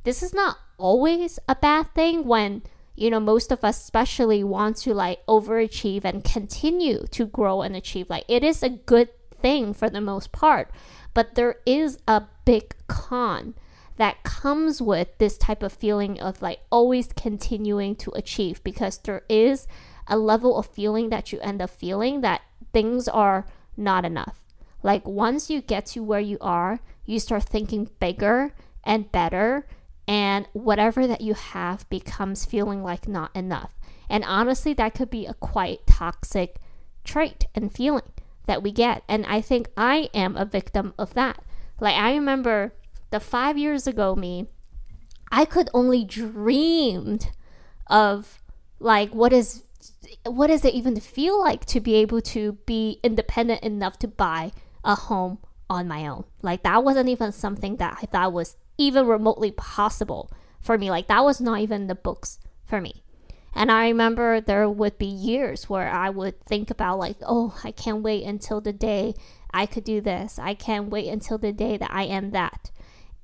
This 0.03 0.21
is 0.21 0.35
not 0.35 0.57
always 0.77 1.39
a 1.49 1.55
bad 1.55 1.95
thing 1.95 2.25
when, 2.25 2.61
you 2.95 3.09
know, 3.09 3.19
most 3.19 3.51
of 3.51 3.63
us 3.63 3.81
especially 3.81 4.43
want 4.43 4.77
to 4.77 4.93
like 4.93 5.25
overachieve 5.25 6.05
and 6.05 6.23
continue 6.23 7.07
to 7.07 7.25
grow 7.25 7.63
and 7.63 7.75
achieve. 7.75 8.07
Like 8.07 8.25
it 8.27 8.43
is 8.43 8.61
a 8.61 8.69
good 8.69 9.09
thing 9.41 9.73
for 9.73 9.89
the 9.89 10.01
most 10.01 10.31
part, 10.31 10.69
but 11.15 11.33
there 11.33 11.55
is 11.65 11.97
a 12.07 12.21
big 12.45 12.75
con 12.87 13.55
that 13.97 14.23
comes 14.23 14.81
with 14.81 15.17
this 15.17 15.37
type 15.37 15.61
of 15.61 15.73
feeling 15.73 16.19
of 16.19 16.41
like 16.41 16.59
always 16.71 17.07
continuing 17.13 17.95
to 17.97 18.11
achieve 18.11 18.63
because 18.63 18.97
there 18.99 19.23
is 19.27 19.67
a 20.07 20.17
level 20.17 20.57
of 20.57 20.67
feeling 20.67 21.09
that 21.09 21.31
you 21.31 21.39
end 21.41 21.61
up 21.61 21.69
feeling 21.69 22.21
that 22.21 22.41
things 22.71 23.07
are 23.07 23.45
not 23.75 24.05
enough. 24.05 24.45
Like 24.83 25.05
once 25.07 25.49
you 25.49 25.61
get 25.61 25.85
to 25.87 26.03
where 26.03 26.19
you 26.19 26.37
are, 26.39 26.79
you 27.05 27.19
start 27.19 27.43
thinking 27.43 27.89
bigger 27.99 28.53
and 28.83 29.11
better, 29.11 29.67
and 30.07 30.47
whatever 30.53 31.05
that 31.05 31.21
you 31.21 31.33
have 31.33 31.89
becomes 31.89 32.45
feeling 32.45 32.81
like 32.81 33.07
not 33.07 33.35
enough. 33.35 33.73
And 34.09 34.23
honestly, 34.23 34.73
that 34.73 34.93
could 34.93 35.09
be 35.09 35.25
a 35.25 35.33
quite 35.33 35.85
toxic 35.85 36.57
trait 37.03 37.45
and 37.53 37.71
feeling 37.71 38.09
that 38.45 38.63
we 38.63 38.71
get. 38.71 39.03
And 39.09 39.25
I 39.25 39.41
think 39.41 39.67
I 39.75 40.09
am 40.13 40.37
a 40.37 40.45
victim 40.45 40.93
of 40.97 41.13
that. 41.15 41.43
Like, 41.81 41.95
I 41.95 42.13
remember 42.13 42.73
the 43.09 43.19
five 43.19 43.57
years 43.57 43.87
ago 43.87 44.15
me, 44.15 44.47
I 45.31 45.45
could 45.45 45.69
only 45.73 46.03
dreamed 46.03 47.31
of 47.87 48.41
like 48.79 49.13
what 49.13 49.33
is 49.33 49.63
what 50.25 50.47
does 50.47 50.65
it 50.65 50.73
even 50.73 50.99
feel 50.99 51.39
like 51.39 51.65
to 51.65 51.79
be 51.79 51.95
able 51.95 52.21
to 52.21 52.53
be 52.65 52.99
independent 53.03 53.61
enough 53.63 53.97
to 53.99 54.07
buy 54.07 54.51
a 54.83 54.95
home 54.95 55.39
on 55.69 55.87
my 55.87 56.07
own. 56.07 56.23
Like 56.41 56.63
that 56.63 56.83
wasn't 56.83 57.09
even 57.09 57.31
something 57.31 57.77
that 57.77 57.97
I 58.01 58.05
thought 58.05 58.33
was 58.33 58.55
even 58.77 59.07
remotely 59.07 59.51
possible 59.51 60.31
for 60.61 60.77
me. 60.77 60.89
Like 60.89 61.07
that 61.07 61.23
was 61.23 61.41
not 61.41 61.59
even 61.59 61.87
the 61.87 61.95
books 61.95 62.39
for 62.65 62.81
me. 62.81 63.03
And 63.53 63.71
I 63.71 63.87
remember 63.87 64.39
there 64.39 64.69
would 64.69 64.97
be 64.97 65.07
years 65.07 65.67
where 65.67 65.89
I 65.89 66.09
would 66.09 66.39
think 66.45 66.69
about 66.69 66.99
like, 66.99 67.17
oh, 67.23 67.59
I 67.63 67.71
can't 67.71 68.03
wait 68.03 68.23
until 68.23 68.61
the 68.61 68.73
day 68.73 69.15
I 69.51 69.65
could 69.65 69.83
do 69.83 69.99
this. 69.99 70.37
I 70.37 70.53
can't 70.53 70.89
wait 70.89 71.07
until 71.07 71.37
the 71.37 71.51
day 71.51 71.75
that 71.77 71.91
I 71.91 72.03
am 72.03 72.31
that. 72.31 72.69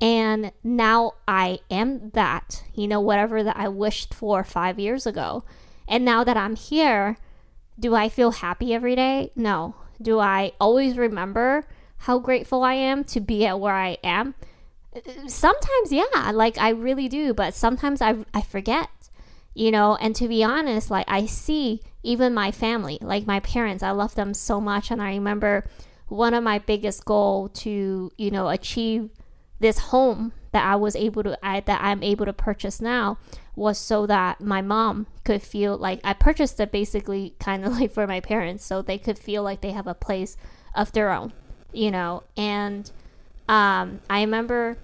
And 0.04 0.52
now 0.66 1.14
I 1.30 1.60
am 1.72 2.10
that, 2.10 2.66
you 2.74 2.90
know, 2.90 3.00
whatever 3.00 3.42
that 3.42 3.56
I 3.56 3.70
wished 3.70 4.14
for 4.14 4.44
five 4.44 4.78
years 4.78 5.08
ago. 5.08 5.46
And 5.88 6.04
now 6.04 6.26
that 6.26 6.36
I'm 6.36 6.58
here, 6.58 7.16
do 7.80 7.96
I 7.96 8.10
feel 8.10 8.32
happy 8.32 8.74
every 8.74 8.98
day? 8.98 9.32
No. 9.34 9.76
Do 10.02 10.20
I 10.20 10.52
always 10.60 10.98
remember 10.98 11.64
how 12.00 12.20
grateful 12.20 12.64
I 12.64 12.74
am 12.74 13.06
to 13.06 13.22
be 13.22 13.46
at 13.46 13.62
where 13.62 13.76
I 13.76 13.98
am? 14.04 14.36
Sometimes, 15.26 15.90
yeah, 15.90 16.32
like 16.34 16.58
I 16.58 16.72
really 16.72 17.08
do, 17.08 17.34
but 17.34 17.54
sometimes 17.54 18.02
I, 18.02 18.26
I 18.34 18.42
forget, 18.42 18.90
you 19.54 19.72
know. 19.72 19.96
And 19.96 20.18
to 20.18 20.28
be 20.28 20.44
honest, 20.44 20.92
like 20.92 21.06
I 21.08 21.28
see 21.28 21.80
even 22.04 22.34
my 22.34 22.52
family, 22.52 22.98
like 23.00 23.26
my 23.26 23.40
parents, 23.40 23.82
I 23.82 23.92
love 23.92 24.16
them 24.16 24.34
so 24.34 24.60
much. 24.60 24.92
And 24.92 25.02
I 25.02 25.12
remember 25.12 25.66
one 26.10 26.34
of 26.34 26.44
my 26.44 26.60
biggest 26.60 27.06
goal 27.06 27.48
to, 27.64 28.12
you 28.18 28.32
know, 28.32 28.50
achieve 28.50 29.10
this 29.64 29.80
home 29.80 30.34
that 30.52 30.66
I 30.66 30.76
was 30.76 30.96
able 30.96 31.24
to 31.24 31.40
I, 31.42 31.62
that 31.62 31.82
I'm 31.82 32.04
able 32.04 32.26
to 32.26 32.34
purchase 32.34 32.80
now 32.82 33.18
was 33.56 33.78
so 33.78 34.06
that 34.06 34.42
my 34.42 34.62
mom 34.62 35.08
could 35.24 35.42
feel 35.42 35.78
like 35.78 36.02
I 36.04 36.14
purchased 36.14 36.60
it 36.60 36.72
basically 36.72 37.34
kind 37.40 37.66
of 37.66 37.72
like 37.80 37.92
for 37.92 38.06
my 38.06 38.20
parents 38.20 38.66
so 38.66 38.82
they 38.82 38.98
could 38.98 39.18
feel 39.18 39.42
like 39.42 39.62
they 39.62 39.72
have 39.72 39.88
a 39.88 39.96
place 39.96 40.38
of 40.76 40.92
their 40.92 41.12
own, 41.12 41.32
you 41.72 41.92
know. 41.92 42.24
And 42.36 42.92
um, 43.48 44.02
I 44.10 44.22
remember 44.22 44.78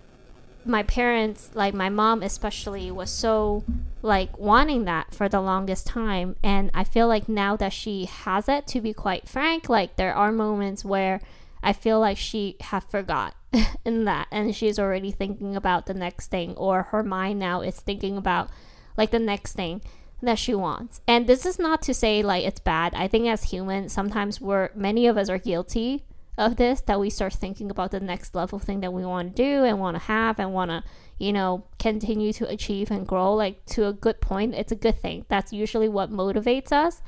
my 0.65 0.83
parents, 0.83 1.51
like 1.53 1.73
my 1.73 1.89
mom 1.89 2.23
especially, 2.23 2.89
was 2.89 3.09
so 3.09 3.63
like 4.01 4.37
wanting 4.37 4.85
that 4.85 5.13
for 5.13 5.27
the 5.27 5.41
longest 5.41 5.87
time. 5.87 6.37
And 6.41 6.71
I 6.73 6.85
feel 6.85 7.07
like 7.07 7.27
now 7.27 7.57
that 7.57 7.73
she 7.73 8.05
has 8.05 8.47
it, 8.47 8.65
to 8.67 8.79
be 8.79 8.93
quite 8.93 9.27
frank, 9.27 9.67
like 9.67 9.97
there 9.97 10.15
are 10.15 10.31
moments 10.31 10.85
where 10.85 11.19
I 11.61 11.73
feel 11.73 11.99
like 11.99 12.17
she 12.17 12.55
have 12.61 12.85
forgot 12.85 13.35
in 13.85 14.05
that 14.05 14.27
and 14.31 14.55
she's 14.55 14.77
already 14.77 15.11
thinking 15.11 15.55
about 15.55 15.85
the 15.85 15.93
next 15.93 16.27
thing 16.27 16.55
or 16.55 16.83
her 16.83 17.03
mind 17.03 17.39
now 17.39 17.61
is 17.61 17.79
thinking 17.79 18.17
about 18.17 18.49
like 18.97 19.11
the 19.11 19.19
next 19.19 19.53
thing 19.53 19.81
that 20.21 20.37
she 20.37 20.53
wants. 20.53 20.99
And 21.07 21.27
this 21.27 21.45
is 21.45 21.57
not 21.57 21.81
to 21.83 21.93
say 21.93 22.21
like 22.21 22.45
it's 22.45 22.59
bad. 22.59 22.93
I 22.93 23.07
think 23.07 23.27
as 23.27 23.45
humans 23.45 23.93
sometimes 23.93 24.41
we're 24.41 24.69
many 24.75 25.07
of 25.07 25.17
us 25.17 25.29
are 25.29 25.37
guilty 25.37 26.03
of 26.37 26.55
this 26.55 26.81
that 26.81 26.99
we 26.99 27.09
start 27.09 27.33
thinking 27.33 27.69
about 27.69 27.91
the 27.91 27.99
next 27.99 28.33
level 28.33 28.59
thing 28.59 28.79
that 28.79 28.93
we 28.93 29.05
want 29.05 29.35
to 29.35 29.43
do 29.43 29.65
and 29.65 29.79
want 29.79 29.95
to 29.95 30.03
have 30.03 30.39
and 30.39 30.53
want 30.53 30.71
to 30.71 30.83
you 31.17 31.33
know 31.33 31.65
continue 31.77 32.31
to 32.31 32.47
achieve 32.47 32.89
and 32.89 33.05
grow 33.05 33.33
like 33.33 33.65
to 33.65 33.85
a 33.85 33.91
good 33.91 34.21
point 34.21 34.55
it's 34.55 34.71
a 34.71 34.75
good 34.75 34.97
thing 35.01 35.25
that's 35.27 35.51
usually 35.51 35.89
what 35.89 36.09
motivates 36.09 36.71
us 36.71 37.01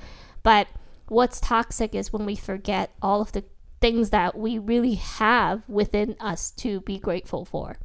but 0.43 0.67
what's 1.07 1.39
toxic 1.39 1.95
is 1.95 2.11
when 2.11 2.25
we 2.25 2.35
forget 2.35 2.91
all 3.01 3.21
of 3.21 3.31
the 3.31 3.43
things 3.81 4.11
that 4.11 4.37
we 4.37 4.57
really 4.59 4.95
have 4.95 5.67
within 5.67 6.15
us 6.19 6.51
to 6.51 6.81
be 6.81 6.99
grateful 6.99 7.43
for. 7.43 7.77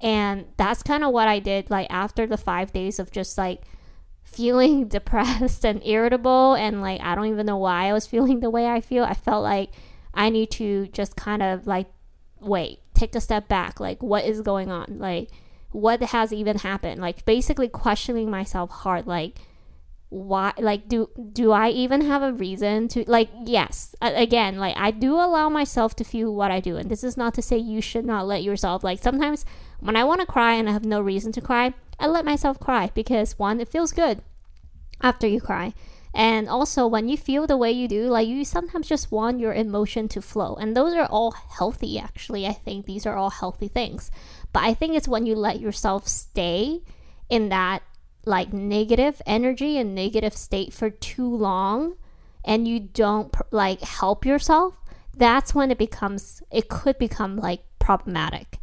And 0.00 0.46
that's 0.56 0.82
kind 0.82 1.04
of 1.04 1.12
what 1.12 1.28
I 1.28 1.38
did 1.38 1.70
like 1.70 1.86
after 1.90 2.26
the 2.26 2.36
5 2.36 2.72
days 2.72 2.98
of 2.98 3.10
just 3.10 3.38
like 3.38 3.62
feeling 4.24 4.88
depressed 4.96 5.64
and 5.64 5.80
irritable 5.84 6.54
and 6.54 6.80
like 6.82 7.00
I 7.00 7.14
don't 7.14 7.26
even 7.26 7.46
know 7.46 7.58
why 7.58 7.86
I 7.86 7.92
was 7.92 8.06
feeling 8.06 8.40
the 8.40 8.50
way 8.50 8.66
I 8.66 8.80
feel. 8.80 9.04
I 9.04 9.14
felt 9.14 9.42
like 9.42 9.70
I 10.12 10.30
need 10.30 10.50
to 10.52 10.88
just 10.88 11.16
kind 11.16 11.42
of 11.42 11.66
like 11.66 11.88
wait, 12.40 12.80
take 12.94 13.14
a 13.14 13.20
step 13.20 13.48
back. 13.48 13.78
Like 13.78 14.02
what 14.02 14.24
is 14.24 14.40
going 14.40 14.70
on? 14.70 14.98
Like 14.98 15.30
what 15.70 16.02
has 16.02 16.32
even 16.32 16.58
happened? 16.58 17.00
Like 17.00 17.24
basically 17.24 17.68
questioning 17.68 18.30
myself 18.30 18.70
hard 18.70 19.06
like 19.06 19.38
why 20.10 20.52
like 20.58 20.88
do 20.88 21.08
do 21.32 21.52
i 21.52 21.68
even 21.68 22.00
have 22.00 22.20
a 22.20 22.32
reason 22.32 22.88
to 22.88 23.04
like 23.06 23.30
yes 23.46 23.94
again 24.02 24.58
like 24.58 24.76
i 24.76 24.90
do 24.90 25.14
allow 25.14 25.48
myself 25.48 25.94
to 25.94 26.02
feel 26.02 26.34
what 26.34 26.50
i 26.50 26.58
do 26.58 26.76
and 26.76 26.90
this 26.90 27.04
is 27.04 27.16
not 27.16 27.32
to 27.32 27.40
say 27.40 27.56
you 27.56 27.80
should 27.80 28.04
not 28.04 28.26
let 28.26 28.42
yourself 28.42 28.82
like 28.82 29.00
sometimes 29.00 29.44
when 29.78 29.94
i 29.94 30.02
want 30.02 30.20
to 30.20 30.26
cry 30.26 30.54
and 30.54 30.68
i 30.68 30.72
have 30.72 30.84
no 30.84 31.00
reason 31.00 31.30
to 31.30 31.40
cry 31.40 31.72
i 32.00 32.08
let 32.08 32.24
myself 32.24 32.58
cry 32.58 32.90
because 32.92 33.38
one 33.38 33.60
it 33.60 33.68
feels 33.68 33.92
good 33.92 34.20
after 35.00 35.28
you 35.28 35.40
cry 35.40 35.72
and 36.12 36.48
also 36.48 36.88
when 36.88 37.08
you 37.08 37.16
feel 37.16 37.46
the 37.46 37.56
way 37.56 37.70
you 37.70 37.86
do 37.86 38.08
like 38.08 38.26
you 38.26 38.44
sometimes 38.44 38.88
just 38.88 39.12
want 39.12 39.38
your 39.38 39.54
emotion 39.54 40.08
to 40.08 40.20
flow 40.20 40.56
and 40.56 40.76
those 40.76 40.92
are 40.92 41.06
all 41.06 41.30
healthy 41.30 42.00
actually 42.00 42.48
i 42.48 42.52
think. 42.52 42.84
These 42.84 43.06
are 43.06 43.14
all 43.14 43.30
healthy 43.30 43.68
things 43.68 44.10
but 44.52 44.64
i 44.64 44.74
think 44.74 44.96
it's 44.96 45.06
when 45.06 45.24
you 45.24 45.36
let 45.36 45.60
yourself 45.60 46.08
stay 46.08 46.80
in 47.28 47.48
that 47.50 47.84
like 48.24 48.52
negative 48.52 49.22
energy 49.26 49.78
and 49.78 49.94
negative 49.94 50.34
state 50.34 50.72
for 50.72 50.90
too 50.90 51.34
long 51.34 51.94
and 52.44 52.66
you 52.66 52.80
don't 52.80 53.34
like 53.50 53.80
help 53.80 54.24
yourself, 54.24 54.80
that's 55.16 55.54
when 55.54 55.70
it 55.70 55.78
becomes 55.78 56.42
it 56.50 56.68
could 56.68 56.98
become 56.98 57.36
like 57.36 57.62
problematic. 57.78 58.58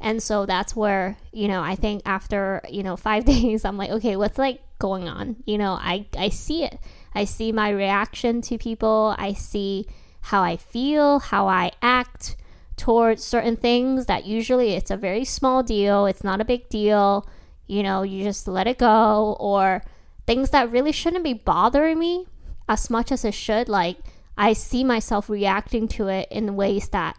And 0.00 0.20
so 0.22 0.46
that's 0.46 0.74
where, 0.74 1.16
you 1.32 1.46
know, 1.46 1.62
I 1.62 1.76
think 1.76 2.02
after, 2.04 2.60
you 2.68 2.82
know, 2.82 2.96
5 3.10 3.24
days 3.24 3.64
I'm 3.64 3.76
like, 3.76 3.90
okay, 3.90 4.16
what's 4.16 4.38
like 4.38 4.60
going 4.78 5.08
on? 5.08 5.36
You 5.46 5.58
know, 5.58 5.72
I 5.72 6.06
I 6.16 6.28
see 6.28 6.64
it. 6.64 6.78
I 7.14 7.24
see 7.24 7.52
my 7.52 7.70
reaction 7.70 8.40
to 8.42 8.58
people. 8.58 9.14
I 9.18 9.32
see 9.34 9.86
how 10.22 10.42
I 10.42 10.56
feel, 10.56 11.18
how 11.18 11.48
I 11.48 11.72
act 11.82 12.36
towards 12.76 13.22
certain 13.22 13.56
things 13.56 14.06
that 14.06 14.24
usually 14.24 14.72
it's 14.72 14.90
a 14.90 14.96
very 14.96 15.24
small 15.24 15.62
deal, 15.62 16.06
it's 16.06 16.24
not 16.24 16.40
a 16.40 16.44
big 16.44 16.68
deal. 16.68 17.28
You 17.72 17.82
know, 17.82 18.02
you 18.02 18.22
just 18.22 18.46
let 18.46 18.66
it 18.66 18.76
go 18.76 19.34
or 19.40 19.82
things 20.26 20.50
that 20.50 20.70
really 20.70 20.92
shouldn't 20.92 21.24
be 21.24 21.32
bothering 21.32 21.98
me 21.98 22.26
as 22.68 22.90
much 22.90 23.10
as 23.10 23.24
it 23.24 23.32
should. 23.32 23.66
Like, 23.66 23.96
I 24.36 24.52
see 24.52 24.84
myself 24.84 25.30
reacting 25.30 25.88
to 25.88 26.08
it 26.08 26.28
in 26.30 26.54
ways 26.54 26.90
that 26.90 27.16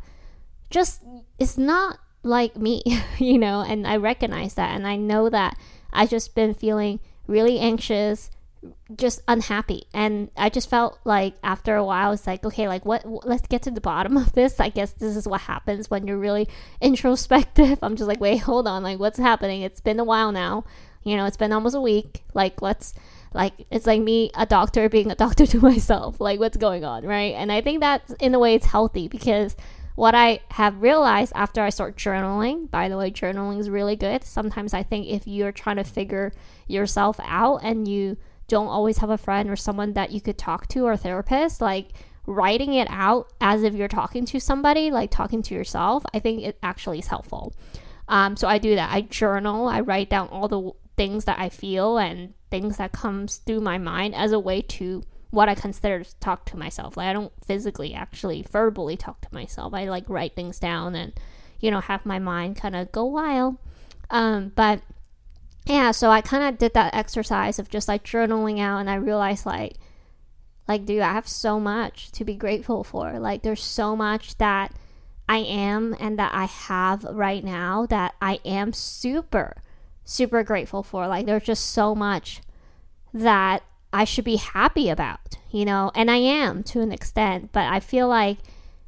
just 0.69 1.01
is 1.39 1.57
not 1.57 1.97
like 2.21 2.55
me, 2.55 2.83
you 3.17 3.39
know, 3.39 3.61
and 3.61 3.87
I 3.87 3.97
recognize 3.97 4.53
that. 4.53 4.75
And 4.75 4.85
I 4.85 4.95
know 4.95 5.27
that 5.29 5.57
I've 5.91 6.11
just 6.11 6.35
been 6.35 6.53
feeling 6.53 6.99
really 7.25 7.57
anxious, 7.57 8.29
just 8.95 9.21
unhappy. 9.27 9.83
And 9.93 10.29
I 10.37 10.49
just 10.49 10.69
felt 10.69 10.99
like 11.03 11.35
after 11.43 11.75
a 11.75 11.83
while, 11.83 12.11
it's 12.11 12.27
like, 12.27 12.45
okay, 12.45 12.67
like 12.67 12.85
what, 12.85 13.03
let's 13.25 13.47
get 13.47 13.61
to 13.63 13.71
the 13.71 13.81
bottom 13.81 14.17
of 14.17 14.33
this. 14.33 14.59
I 14.59 14.69
guess 14.69 14.91
this 14.91 15.15
is 15.15 15.27
what 15.27 15.41
happens 15.41 15.89
when 15.89 16.07
you're 16.07 16.17
really 16.17 16.47
introspective. 16.81 17.79
I'm 17.81 17.95
just 17.95 18.07
like, 18.07 18.19
wait, 18.19 18.37
hold 18.37 18.67
on. 18.67 18.83
Like, 18.83 18.99
what's 18.99 19.19
happening? 19.19 19.61
It's 19.61 19.81
been 19.81 19.99
a 19.99 20.03
while 20.03 20.31
now. 20.31 20.65
You 21.03 21.17
know, 21.17 21.25
it's 21.25 21.37
been 21.37 21.51
almost 21.51 21.75
a 21.75 21.81
week. 21.81 22.23
Like, 22.33 22.61
let's, 22.61 22.93
like, 23.33 23.53
it's 23.69 23.85
like 23.85 24.01
me, 24.01 24.31
a 24.35 24.45
doctor, 24.45 24.87
being 24.87 25.11
a 25.11 25.15
doctor 25.23 25.45
to 25.47 25.59
myself. 25.59 26.19
Like, 26.19 26.39
what's 26.39 26.57
going 26.57 26.85
on, 26.85 27.05
right? 27.05 27.33
And 27.35 27.51
I 27.51 27.61
think 27.61 27.81
that 27.81 28.09
in 28.19 28.33
a 28.33 28.39
way 28.39 28.55
it's 28.55 28.67
healthy 28.67 29.07
because 29.07 29.55
what 29.95 30.15
I 30.15 30.39
have 30.51 30.81
realized 30.81 31.33
after 31.35 31.61
I 31.61 31.69
start 31.69 31.97
journaling, 31.97 32.69
by 32.69 32.89
the 32.89 32.97
way, 32.97 33.11
journaling 33.11 33.59
is 33.59 33.69
really 33.69 33.95
good. 33.95 34.23
Sometimes 34.23 34.73
I 34.73 34.81
think 34.81 35.07
if 35.07 35.27
you're 35.27 35.51
trying 35.51 35.75
to 35.75 35.83
figure 35.83 36.33
yourself 36.67 37.19
out 37.23 37.57
and 37.63 37.87
you 37.87 38.17
don't 38.53 38.67
always 38.67 38.99
have 38.99 39.09
a 39.09 39.17
friend 39.17 39.49
or 39.49 39.55
someone 39.55 39.93
that 39.93 40.11
you 40.11 40.21
could 40.21 40.37
talk 40.37 40.67
to 40.67 40.85
or 40.85 40.95
therapist, 40.95 41.59
like 41.59 41.87
writing 42.27 42.75
it 42.75 42.87
out 42.91 43.33
as 43.41 43.63
if 43.63 43.73
you're 43.73 43.87
talking 43.87 44.25
to 44.25 44.39
somebody, 44.39 44.91
like 44.91 45.09
talking 45.09 45.41
to 45.41 45.55
yourself, 45.55 46.03
I 46.13 46.19
think 46.19 46.43
it 46.43 46.59
actually 46.61 46.99
is 46.99 47.07
helpful. 47.07 47.55
Um, 48.07 48.37
so 48.37 48.47
I 48.47 48.59
do 48.59 48.75
that. 48.75 48.93
I 48.93 49.01
journal. 49.01 49.67
I 49.67 49.79
write 49.79 50.11
down 50.11 50.27
all 50.27 50.47
the 50.47 50.71
things 50.95 51.25
that 51.25 51.39
I 51.39 51.49
feel 51.49 51.97
and 51.97 52.35
things 52.51 52.77
that 52.77 52.91
comes 52.91 53.37
through 53.37 53.61
my 53.61 53.79
mind 53.79 54.13
as 54.13 54.31
a 54.31 54.39
way 54.39 54.61
to 54.61 55.01
what 55.31 55.49
I 55.49 55.55
consider 55.55 56.03
to 56.03 56.19
talk 56.19 56.45
to 56.45 56.57
myself. 56.57 56.95
Like 56.95 57.07
I 57.07 57.13
don't 57.13 57.33
physically 57.43 57.95
actually 57.95 58.43
verbally 58.43 58.95
talk 58.95 59.21
to 59.21 59.33
myself. 59.33 59.73
I 59.73 59.85
like 59.85 60.07
write 60.07 60.35
things 60.35 60.59
down 60.59 60.93
and 60.93 61.11
you 61.59 61.71
know 61.71 61.79
have 61.79 62.05
my 62.05 62.19
mind 62.19 62.57
kind 62.57 62.75
of 62.75 62.91
go 62.91 63.05
wild. 63.05 63.57
Um, 64.11 64.51
but 64.55 64.81
yeah, 65.65 65.91
so 65.91 66.09
I 66.09 66.21
kind 66.21 66.43
of 66.43 66.57
did 66.57 66.73
that 66.73 66.93
exercise 66.93 67.59
of 67.59 67.69
just 67.69 67.87
like 67.87 68.03
journaling 68.03 68.59
out, 68.59 68.79
and 68.79 68.89
I 68.89 68.95
realized 68.95 69.45
like, 69.45 69.77
like, 70.67 70.85
dude, 70.85 71.01
I 71.01 71.13
have 71.13 71.27
so 71.27 71.59
much 71.59 72.11
to 72.13 72.25
be 72.25 72.35
grateful 72.35 72.83
for. 72.83 73.19
Like, 73.19 73.43
there's 73.43 73.63
so 73.63 73.95
much 73.95 74.37
that 74.37 74.73
I 75.27 75.39
am 75.39 75.95
and 75.99 76.17
that 76.19 76.33
I 76.33 76.45
have 76.45 77.03
right 77.03 77.43
now 77.43 77.85
that 77.87 78.13
I 78.21 78.39
am 78.45 78.71
super, 78.71 79.57
super 80.05 80.43
grateful 80.43 80.83
for. 80.83 81.07
Like, 81.07 81.25
there's 81.25 81.43
just 81.43 81.71
so 81.71 81.93
much 81.95 82.41
that 83.13 83.63
I 83.91 84.05
should 84.05 84.25
be 84.25 84.37
happy 84.37 84.89
about, 84.89 85.37
you 85.51 85.65
know, 85.65 85.91
and 85.95 86.09
I 86.09 86.17
am 86.17 86.63
to 86.63 86.81
an 86.81 86.91
extent, 86.91 87.51
but 87.51 87.65
I 87.65 87.79
feel 87.79 88.07
like 88.07 88.37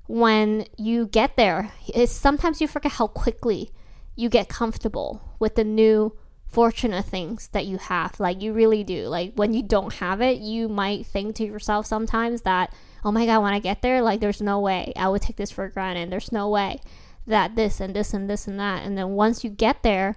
when 0.08 0.65
you 0.77 1.08
get 1.08 1.36
there, 1.36 1.72
it's 1.88 2.12
sometimes 2.12 2.62
you 2.62 2.67
forget 2.67 2.94
how 2.94 3.08
quickly 3.08 3.72
you 4.16 4.29
get 4.29 4.50
comfortable 4.50 5.22
with 5.40 5.55
the 5.55 5.64
new 5.64 6.16
fortunate 6.55 7.03
things 7.03 7.50
that 7.50 7.65
you 7.65 7.77
have. 7.77 8.18
Like 8.18 8.41
you 8.41 8.53
really 8.53 8.85
do. 8.85 9.07
Like 9.07 9.33
when 9.35 9.53
you 9.53 9.61
don't 9.61 9.96
have 9.96 10.22
it, 10.22 10.37
you 10.37 10.70
might 10.70 11.05
think 11.05 11.35
to 11.35 11.44
yourself 11.44 11.85
sometimes 11.85 12.44
that, 12.44 12.74
oh 13.03 13.11
my 13.11 13.25
God, 13.25 13.44
when 13.44 13.53
I 13.53 13.59
get 13.59 13.81
there, 13.81 14.01
like 14.01 14.22
there's 14.22 14.41
no 14.41 14.61
way 14.61 14.94
I 14.96 15.09
would 15.09 15.22
take 15.22 15.35
this 15.35 15.51
for 15.51 15.68
granted. 15.68 16.09
There's 16.09 16.31
no 16.31 16.48
way 16.48 16.79
that 17.27 17.57
this 17.57 17.81
and 17.81 17.94
this 17.94 18.13
and 18.13 18.29
this 18.29 18.48
and 18.48 18.57
that. 18.57 18.83
And 18.83 18.98
then 18.98 19.09
once 19.09 19.44
you 19.44 19.50
get 19.50 19.83
there, 19.83 20.15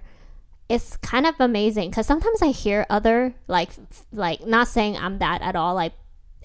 it's 0.69 0.95
kind 0.95 1.27
of 1.27 1.35
amazing 1.39 1.89
because 1.89 2.07
sometimes 2.07 2.41
I 2.41 2.51
hear 2.51 2.85
other 2.89 3.33
like 3.47 3.71
like 4.13 4.45
not 4.47 4.69
saying 4.69 4.95
I'm 4.95 5.19
that 5.19 5.41
at 5.41 5.57
all 5.57 5.75
like 5.75 5.93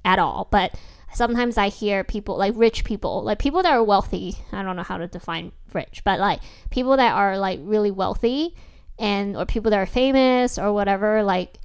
at 0.05 0.19
all, 0.19 0.49
but 0.51 0.75
sometimes 1.15 1.57
I 1.57 1.69
hear 1.69 2.03
people 2.03 2.37
like 2.37 2.55
rich 2.57 2.83
people, 2.83 3.23
like 3.23 3.39
people 3.39 3.63
that 3.63 3.73
are 3.73 3.85
wealthy. 3.85 4.39
I 4.51 4.65
don't 4.65 4.75
know 4.75 4.83
how 4.83 4.97
to 4.97 5.07
define 5.07 5.53
rich, 5.73 6.03
but 6.05 6.19
like 6.19 6.41
people 6.71 6.97
that 6.97 7.15
are 7.15 7.39
like 7.39 7.61
really 7.63 7.93
wealthy 7.93 8.57
and 8.99 9.37
or 9.37 9.45
people 9.45 9.71
that 9.71 9.79
are 9.79 9.87
famous 9.87 10.59
or 10.59 10.73
whatever 10.73 11.23
like 11.23 11.59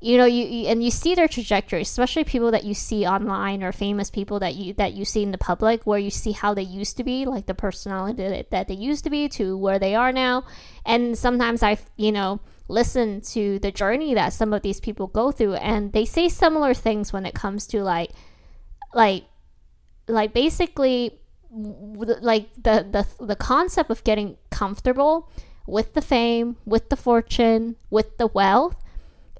you 0.00 0.16
know 0.16 0.24
you, 0.24 0.44
you, 0.44 0.68
and 0.68 0.84
you 0.84 0.90
see 0.90 1.14
their 1.14 1.26
trajectory 1.26 1.80
especially 1.80 2.22
people 2.22 2.50
that 2.50 2.64
you 2.64 2.74
see 2.74 3.06
online 3.06 3.62
or 3.62 3.72
famous 3.72 4.10
people 4.10 4.38
that 4.38 4.54
you 4.54 4.72
that 4.74 4.92
you 4.92 5.04
see 5.04 5.22
in 5.22 5.32
the 5.32 5.38
public 5.38 5.84
where 5.86 5.98
you 5.98 6.10
see 6.10 6.32
how 6.32 6.54
they 6.54 6.62
used 6.62 6.96
to 6.96 7.04
be 7.04 7.24
like 7.24 7.46
the 7.46 7.54
personality 7.54 8.28
that, 8.28 8.50
that 8.50 8.68
they 8.68 8.74
used 8.74 9.04
to 9.04 9.10
be 9.10 9.28
to 9.28 9.56
where 9.56 9.78
they 9.78 9.94
are 9.94 10.12
now. 10.12 10.44
And 10.84 11.16
sometimes 11.16 11.62
i 11.62 11.78
you 11.96 12.12
know 12.12 12.40
listen 12.68 13.20
to 13.20 13.58
the 13.60 13.70
journey 13.70 14.14
that 14.14 14.32
some 14.32 14.52
of 14.52 14.62
these 14.62 14.80
people 14.80 15.06
go 15.06 15.30
through 15.30 15.54
and 15.54 15.92
they 15.92 16.04
say 16.04 16.28
similar 16.28 16.74
things 16.74 17.12
when 17.12 17.24
it 17.24 17.34
comes 17.34 17.66
to 17.66 17.82
like 17.82 18.10
like 18.94 19.24
like 20.08 20.32
basically 20.32 21.18
like 21.50 22.48
the 22.54 22.86
the 22.90 23.24
the 23.24 23.36
concept 23.36 23.90
of 23.90 24.02
getting 24.04 24.36
comfortable 24.50 25.30
with 25.66 25.94
the 25.94 26.02
fame, 26.02 26.56
with 26.64 26.88
the 26.88 26.96
fortune, 26.96 27.76
with 27.90 28.18
the 28.18 28.26
wealth, 28.26 28.76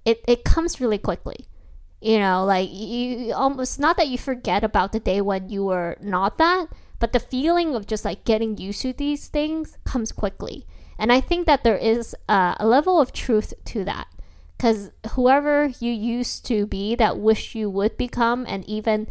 it, 0.04 0.24
it 0.26 0.44
comes 0.44 0.80
really 0.80 0.98
quickly. 0.98 1.46
You 2.00 2.18
know, 2.18 2.44
like 2.44 2.68
you 2.72 3.32
almost 3.32 3.80
not 3.80 3.96
that 3.96 4.08
you 4.08 4.18
forget 4.18 4.62
about 4.62 4.92
the 4.92 5.00
day 5.00 5.20
when 5.20 5.48
you 5.48 5.64
were 5.64 5.96
not 6.00 6.38
that, 6.38 6.68
but 6.98 7.12
the 7.12 7.20
feeling 7.20 7.74
of 7.74 7.86
just 7.86 8.04
like 8.04 8.24
getting 8.24 8.58
used 8.58 8.82
to 8.82 8.92
these 8.92 9.28
things 9.28 9.76
comes 9.84 10.12
quickly. 10.12 10.66
And 10.98 11.12
I 11.12 11.20
think 11.20 11.46
that 11.46 11.64
there 11.64 11.76
is 11.76 12.14
a, 12.28 12.56
a 12.60 12.66
level 12.66 13.00
of 13.00 13.12
truth 13.12 13.54
to 13.66 13.84
that. 13.84 14.08
Because 14.56 14.90
whoever 15.12 15.66
you 15.80 15.92
used 15.92 16.46
to 16.46 16.66
be 16.66 16.94
that 16.94 17.18
wish 17.18 17.54
you 17.54 17.68
would 17.68 17.98
become, 17.98 18.46
and 18.48 18.64
even 18.66 19.06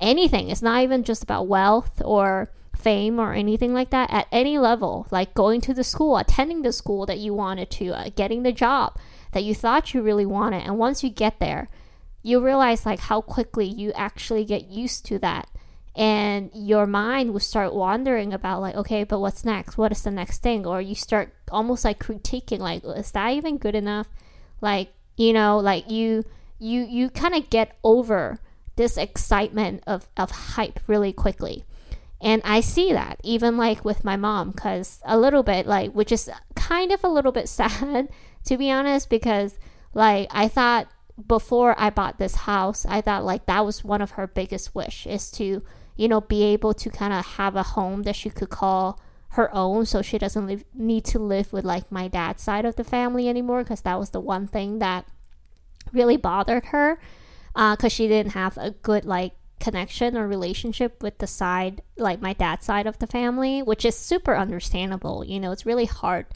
anything, 0.00 0.48
it's 0.48 0.62
not 0.62 0.82
even 0.82 1.04
just 1.04 1.22
about 1.22 1.48
wealth 1.48 2.00
or 2.02 2.50
fame 2.86 3.18
or 3.18 3.32
anything 3.32 3.74
like 3.74 3.90
that 3.90 4.08
at 4.12 4.28
any 4.30 4.58
level, 4.58 5.08
like 5.10 5.34
going 5.34 5.60
to 5.60 5.74
the 5.74 5.82
school, 5.82 6.16
attending 6.16 6.62
the 6.62 6.72
school 6.72 7.04
that 7.04 7.18
you 7.18 7.34
wanted 7.34 7.68
to, 7.68 7.88
uh, 7.88 8.10
getting 8.14 8.44
the 8.44 8.52
job 8.52 8.96
that 9.32 9.42
you 9.42 9.56
thought 9.56 9.92
you 9.92 10.00
really 10.00 10.24
wanted. 10.24 10.62
And 10.62 10.78
once 10.78 11.02
you 11.02 11.10
get 11.10 11.40
there, 11.40 11.66
you 12.22 12.38
realize 12.38 12.86
like 12.86 13.00
how 13.00 13.20
quickly 13.20 13.66
you 13.66 13.90
actually 13.96 14.44
get 14.44 14.70
used 14.70 15.04
to 15.06 15.18
that. 15.18 15.48
And 15.96 16.48
your 16.54 16.86
mind 16.86 17.32
will 17.32 17.40
start 17.40 17.74
wandering 17.74 18.32
about 18.32 18.60
like, 18.60 18.76
okay, 18.76 19.02
but 19.02 19.18
what's 19.18 19.44
next? 19.44 19.76
What 19.76 19.90
is 19.90 20.02
the 20.02 20.12
next 20.12 20.40
thing? 20.44 20.64
Or 20.64 20.80
you 20.80 20.94
start 20.94 21.34
almost 21.50 21.84
like 21.84 21.98
critiquing, 21.98 22.60
like, 22.60 22.84
is 22.84 23.10
that 23.10 23.32
even 23.32 23.58
good 23.58 23.74
enough? 23.74 24.06
Like, 24.60 24.90
you 25.16 25.32
know, 25.32 25.58
like 25.58 25.90
you 25.90 26.22
you 26.60 26.82
you 26.82 27.10
kind 27.10 27.34
of 27.34 27.50
get 27.50 27.76
over 27.82 28.38
this 28.76 28.96
excitement 28.96 29.82
of, 29.88 30.06
of 30.16 30.30
hype 30.30 30.78
really 30.86 31.12
quickly 31.12 31.64
and 32.20 32.40
I 32.44 32.60
see 32.60 32.92
that 32.92 33.20
even 33.22 33.56
like 33.56 33.84
with 33.84 34.04
my 34.04 34.16
mom, 34.16 34.50
because 34.50 35.00
a 35.04 35.18
little 35.18 35.42
bit, 35.42 35.66
like, 35.66 35.92
which 35.92 36.12
is 36.12 36.30
kind 36.54 36.92
of 36.92 37.04
a 37.04 37.08
little 37.08 37.32
bit 37.32 37.48
sad, 37.48 38.08
to 38.44 38.56
be 38.56 38.70
honest, 38.70 39.10
because 39.10 39.58
like 39.94 40.28
I 40.30 40.48
thought 40.48 40.88
before 41.26 41.74
I 41.78 41.90
bought 41.90 42.18
this 42.18 42.34
house, 42.36 42.84
I 42.86 43.00
thought 43.00 43.24
like 43.24 43.46
that 43.46 43.64
was 43.64 43.84
one 43.84 44.02
of 44.02 44.12
her 44.12 44.26
biggest 44.26 44.74
wish 44.74 45.06
is 45.06 45.30
to, 45.32 45.62
you 45.96 46.08
know, 46.08 46.20
be 46.20 46.42
able 46.44 46.74
to 46.74 46.90
kind 46.90 47.12
of 47.12 47.24
have 47.24 47.56
a 47.56 47.62
home 47.62 48.02
that 48.02 48.16
she 48.16 48.30
could 48.30 48.50
call 48.50 49.00
her 49.30 49.54
own 49.54 49.84
so 49.84 50.02
she 50.02 50.18
doesn't 50.18 50.46
live, 50.46 50.64
need 50.74 51.04
to 51.04 51.18
live 51.18 51.52
with 51.52 51.64
like 51.64 51.90
my 51.92 52.08
dad's 52.08 52.42
side 52.42 52.64
of 52.64 52.76
the 52.76 52.84
family 52.84 53.28
anymore 53.28 53.62
because 53.62 53.82
that 53.82 53.98
was 53.98 54.10
the 54.10 54.20
one 54.20 54.46
thing 54.46 54.78
that 54.78 55.06
really 55.92 56.16
bothered 56.16 56.66
her 56.66 56.98
because 57.54 57.84
uh, 57.84 57.88
she 57.88 58.08
didn't 58.08 58.32
have 58.32 58.56
a 58.58 58.70
good 58.70 59.04
like 59.04 59.32
connection 59.60 60.16
or 60.16 60.26
relationship 60.28 61.02
with 61.02 61.18
the 61.18 61.26
side, 61.26 61.82
like 61.96 62.20
my 62.20 62.32
dad's 62.32 62.66
side 62.66 62.86
of 62.86 62.98
the 62.98 63.06
family, 63.06 63.62
which 63.62 63.84
is 63.84 63.96
super 63.96 64.36
understandable. 64.36 65.24
You 65.24 65.40
know, 65.40 65.52
it's 65.52 65.66
really 65.66 65.86
hard 65.86 66.26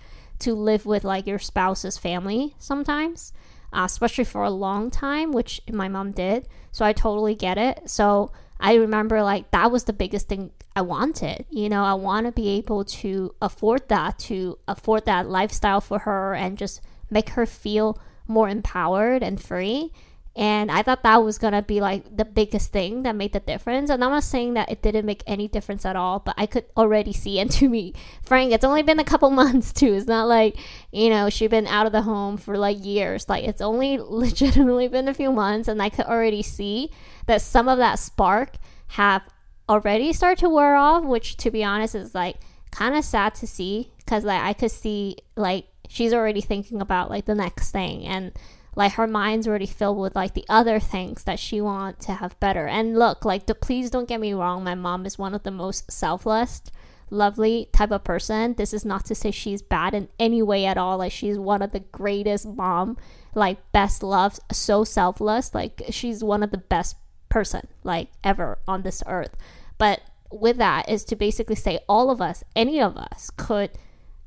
to 0.40 0.54
live 0.54 0.86
with 0.86 1.04
like 1.04 1.26
your 1.26 1.38
spouse's 1.38 1.98
family 1.98 2.54
sometimes, 2.58 3.32
uh, 3.72 3.82
especially 3.84 4.24
for 4.24 4.42
a 4.42 4.50
long 4.50 4.90
time, 4.90 5.32
which 5.32 5.60
my 5.70 5.88
mom 5.88 6.12
did. 6.12 6.48
So 6.72 6.84
I 6.84 6.92
totally 6.92 7.34
get 7.34 7.58
it. 7.58 7.88
So 7.90 8.32
I 8.58 8.74
remember 8.74 9.22
like 9.22 9.50
that 9.50 9.70
was 9.70 9.84
the 9.84 9.92
biggest 9.92 10.28
thing 10.28 10.50
I 10.74 10.82
wanted. 10.82 11.44
You 11.50 11.68
know, 11.68 11.84
I 11.84 11.94
want 11.94 12.26
to 12.26 12.32
be 12.32 12.48
able 12.50 12.84
to 12.84 13.34
afford 13.40 13.88
that, 13.88 14.18
to 14.20 14.58
afford 14.66 15.04
that 15.06 15.28
lifestyle 15.28 15.80
for 15.80 16.00
her 16.00 16.34
and 16.34 16.58
just 16.58 16.80
make 17.10 17.30
her 17.30 17.46
feel 17.46 17.98
more 18.26 18.48
empowered 18.48 19.22
and 19.22 19.40
free 19.40 19.92
And 20.40 20.70
I 20.70 20.82
thought 20.82 21.02
that 21.02 21.22
was 21.22 21.36
gonna 21.36 21.60
be 21.60 21.82
like 21.82 22.16
the 22.16 22.24
biggest 22.24 22.72
thing 22.72 23.02
that 23.02 23.14
made 23.14 23.34
the 23.34 23.40
difference. 23.40 23.90
And 23.90 24.02
I'm 24.02 24.10
not 24.10 24.24
saying 24.24 24.54
that 24.54 24.70
it 24.70 24.80
didn't 24.80 25.04
make 25.04 25.22
any 25.26 25.48
difference 25.48 25.84
at 25.84 25.96
all, 25.96 26.18
but 26.18 26.34
I 26.38 26.46
could 26.46 26.64
already 26.78 27.12
see. 27.12 27.38
And 27.38 27.50
to 27.60 27.68
me, 27.68 27.92
Frank, 28.22 28.50
it's 28.50 28.64
only 28.64 28.82
been 28.82 28.98
a 28.98 29.04
couple 29.04 29.28
months 29.42 29.70
too. 29.70 29.92
It's 29.92 30.06
not 30.06 30.28
like, 30.28 30.56
you 30.92 31.10
know, 31.10 31.28
she's 31.28 31.50
been 31.50 31.66
out 31.66 31.84
of 31.84 31.92
the 31.92 32.00
home 32.00 32.38
for 32.38 32.56
like 32.56 32.82
years. 32.82 33.28
Like 33.28 33.44
it's 33.44 33.60
only 33.60 33.98
legitimately 34.00 34.88
been 34.88 35.08
a 35.08 35.14
few 35.14 35.30
months. 35.30 35.68
And 35.68 35.82
I 35.82 35.90
could 35.90 36.06
already 36.06 36.42
see 36.42 36.90
that 37.26 37.42
some 37.42 37.68
of 37.68 37.76
that 37.76 37.98
spark 37.98 38.54
have 38.88 39.20
already 39.68 40.10
started 40.14 40.38
to 40.38 40.48
wear 40.48 40.74
off, 40.74 41.04
which 41.04 41.36
to 41.36 41.50
be 41.50 41.62
honest 41.62 41.94
is 41.94 42.14
like 42.14 42.36
kind 42.70 42.94
of 42.94 43.04
sad 43.04 43.34
to 43.34 43.46
see 43.46 43.92
because 43.98 44.24
like 44.24 44.40
I 44.40 44.54
could 44.54 44.70
see 44.70 45.16
like 45.36 45.66
she's 45.88 46.14
already 46.14 46.40
thinking 46.40 46.80
about 46.80 47.10
like 47.10 47.26
the 47.26 47.34
next 47.34 47.72
thing 47.72 48.06
and 48.06 48.32
like 48.76 48.92
her 48.92 49.06
mind's 49.06 49.48
already 49.48 49.66
filled 49.66 49.98
with 49.98 50.14
like 50.14 50.34
the 50.34 50.44
other 50.48 50.78
things 50.78 51.24
that 51.24 51.38
she 51.38 51.60
wants 51.60 52.06
to 52.06 52.14
have 52.14 52.38
better. 52.40 52.66
And 52.66 52.98
look 52.98 53.24
like 53.24 53.46
the 53.46 53.54
please 53.54 53.90
don't 53.90 54.08
get 54.08 54.20
me 54.20 54.32
wrong 54.32 54.64
my 54.64 54.74
mom 54.74 55.06
is 55.06 55.18
one 55.18 55.34
of 55.34 55.42
the 55.42 55.50
most 55.50 55.90
selfless 55.90 56.62
lovely 57.10 57.68
type 57.72 57.90
of 57.90 58.04
person. 58.04 58.54
This 58.54 58.72
is 58.72 58.84
not 58.84 59.04
to 59.06 59.14
say 59.14 59.30
she's 59.30 59.62
bad 59.62 59.94
in 59.94 60.08
any 60.18 60.42
way 60.42 60.64
at 60.64 60.78
all. 60.78 60.98
Like 60.98 61.12
she's 61.12 61.38
one 61.38 61.62
of 61.62 61.72
the 61.72 61.80
greatest 61.80 62.46
mom 62.46 62.96
like 63.34 63.72
best 63.72 64.02
loves 64.02 64.40
so 64.52 64.84
selfless. 64.84 65.54
Like 65.54 65.82
she's 65.90 66.24
one 66.24 66.42
of 66.42 66.50
the 66.50 66.58
best 66.58 66.96
person 67.28 67.66
like 67.84 68.08
ever 68.24 68.58
on 68.66 68.82
this 68.82 69.02
earth. 69.06 69.36
But 69.78 70.00
with 70.30 70.58
that 70.58 70.88
is 70.88 71.04
to 71.04 71.16
basically 71.16 71.56
say 71.56 71.80
all 71.88 72.10
of 72.10 72.22
us 72.22 72.44
any 72.54 72.80
of 72.80 72.96
us 72.96 73.30
could 73.36 73.70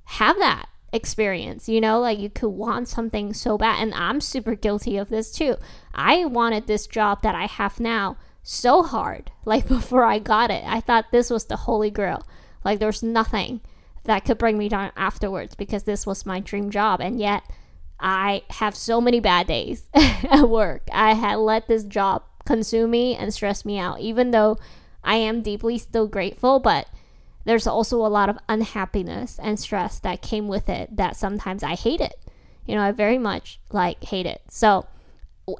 have 0.05 0.37
that 0.39 0.67
experience. 0.93 1.67
You 1.67 1.81
know, 1.81 1.99
like 1.99 2.19
you 2.19 2.29
could 2.29 2.49
want 2.49 2.87
something 2.87 3.33
so 3.33 3.57
bad. 3.57 3.81
And 3.81 3.93
I'm 3.93 4.21
super 4.21 4.55
guilty 4.55 4.97
of 4.97 5.09
this 5.09 5.31
too. 5.31 5.55
I 5.93 6.25
wanted 6.25 6.67
this 6.67 6.87
job 6.87 7.21
that 7.23 7.35
I 7.35 7.47
have 7.47 7.79
now 7.79 8.17
so 8.41 8.83
hard. 8.83 9.31
Like 9.45 9.67
before 9.67 10.05
I 10.05 10.19
got 10.19 10.51
it, 10.51 10.63
I 10.65 10.79
thought 10.79 11.11
this 11.11 11.29
was 11.29 11.45
the 11.45 11.57
holy 11.57 11.91
grail. 11.91 12.25
Like 12.63 12.79
there's 12.79 13.03
nothing 13.03 13.59
that 14.05 14.23
could 14.23 14.37
bring 14.37 14.57
me 14.57 14.69
down 14.69 14.91
afterwards 14.95 15.53
because 15.53 15.83
this 15.83 16.07
was 16.07 16.25
my 16.25 16.39
dream 16.39 16.69
job. 16.69 17.01
And 17.01 17.19
yet 17.19 17.43
I 17.99 18.43
have 18.51 18.73
so 18.73 19.01
many 19.01 19.19
bad 19.19 19.47
days 19.47 19.89
at 19.93 20.47
work. 20.47 20.87
I 20.93 21.13
had 21.13 21.39
let 21.39 21.67
this 21.67 21.83
job 21.83 22.23
consume 22.45 22.91
me 22.91 23.15
and 23.15 23.33
stress 23.33 23.65
me 23.65 23.77
out, 23.79 23.99
even 23.99 24.31
though 24.31 24.57
I 25.03 25.15
am 25.15 25.41
deeply 25.41 25.77
still 25.77 26.07
grateful, 26.07 26.59
but 26.59 26.87
there's 27.45 27.67
also 27.67 28.05
a 28.05 28.07
lot 28.07 28.29
of 28.29 28.37
unhappiness 28.47 29.39
and 29.41 29.59
stress 29.59 29.99
that 29.99 30.21
came 30.21 30.47
with 30.47 30.69
it 30.69 30.95
that 30.95 31.15
sometimes 31.15 31.63
I 31.63 31.75
hate 31.75 32.01
it. 32.01 32.15
You 32.65 32.75
know, 32.75 32.81
I 32.81 32.91
very 32.91 33.17
much 33.17 33.59
like 33.71 34.03
hate 34.03 34.25
it. 34.25 34.41
So 34.49 34.87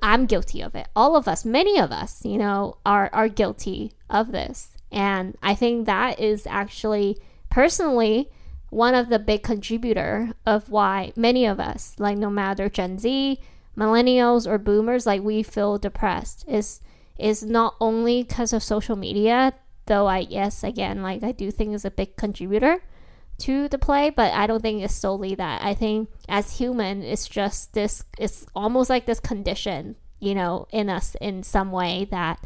I'm 0.02 0.26
guilty 0.26 0.62
of 0.62 0.76
it. 0.76 0.88
All 0.96 1.16
of 1.16 1.28
us, 1.28 1.44
many 1.44 1.78
of 1.78 1.92
us, 1.92 2.24
you 2.26 2.38
know, 2.38 2.78
are 2.86 3.10
are 3.12 3.28
guilty 3.28 3.94
of 4.10 4.32
this. 4.32 4.78
And 4.92 5.38
I 5.42 5.56
think 5.56 5.86
that 5.86 6.20
is 6.20 6.48
actually 6.48 7.18
personally 7.50 8.30
one 8.70 8.96
of 8.96 9.10
the 9.10 9.20
big 9.20 9.44
contributor 9.44 10.32
of 10.46 10.70
why 10.70 11.12
many 11.16 11.46
of 11.46 11.60
us, 11.60 11.96
like 12.00 12.18
no 12.18 12.30
matter 12.30 12.70
Gen 12.70 12.98
Z, 12.98 13.40
millennials 13.78 14.48
or 14.48 14.58
boomers, 14.58 15.06
like 15.06 15.22
we 15.22 15.44
feel 15.44 15.78
depressed 15.78 16.46
is 16.48 16.80
is 17.18 17.44
not 17.44 17.76
only 17.80 18.24
because 18.24 18.54
of 18.54 18.64
social 18.64 18.96
media 18.96 19.54
though 19.86 20.08
I 20.08 20.20
yes 20.20 20.64
again 20.64 21.02
like 21.02 21.24
I 21.24 21.32
do 21.32 21.52
think 21.52 21.74
is 21.74 21.86
a 21.86 21.92
big 21.92 22.16
contributor 22.16 22.82
to 23.40 23.68
the 23.68 23.78
play, 23.78 24.10
but 24.10 24.32
I 24.34 24.48
don't 24.48 24.62
think 24.62 24.84
it's 24.84 24.94
solely 24.94 25.36
that. 25.36 25.62
I 25.64 25.74
think 25.74 26.10
as 26.30 26.58
human, 26.58 27.02
it's 27.02 27.28
just 27.28 27.74
this. 27.74 28.04
It's 28.18 28.46
almost 28.56 28.90
like 28.90 29.06
this 29.06 29.20
condition, 29.20 29.96
you 30.20 30.36
know, 30.36 30.68
in 30.72 30.90
us 30.90 31.16
in 31.20 31.44
some 31.44 31.72
way 31.72 32.08
that 32.12 32.40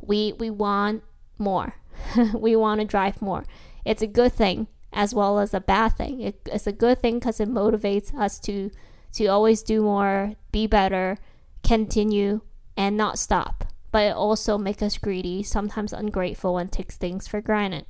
we 0.00 0.34
we 0.38 0.50
want 0.50 1.02
more. 1.38 1.74
we 2.34 2.54
want 2.54 2.80
to 2.80 2.86
drive 2.86 3.22
more. 3.22 3.44
It's 3.84 4.02
a 4.02 4.06
good 4.06 4.32
thing 4.32 4.68
as 4.92 5.14
well 5.14 5.38
as 5.38 5.54
a 5.54 5.60
bad 5.60 5.96
thing. 5.96 6.20
It, 6.20 6.40
it's 6.46 6.66
a 6.66 6.72
good 6.72 7.00
thing 7.00 7.18
because 7.18 7.40
it 7.40 7.48
motivates 7.48 8.14
us 8.14 8.38
to 8.40 8.70
to 9.14 9.26
always 9.26 9.62
do 9.62 9.82
more, 9.82 10.34
be 10.52 10.66
better, 10.66 11.16
continue, 11.62 12.42
and 12.76 12.96
not 12.96 13.18
stop 13.18 13.64
but 13.96 14.08
it 14.08 14.14
also 14.14 14.58
makes 14.58 14.82
us 14.82 14.98
greedy, 14.98 15.42
sometimes 15.42 15.94
ungrateful, 15.94 16.58
and 16.58 16.70
takes 16.70 16.98
things 16.98 17.26
for 17.26 17.40
granted. 17.40 17.86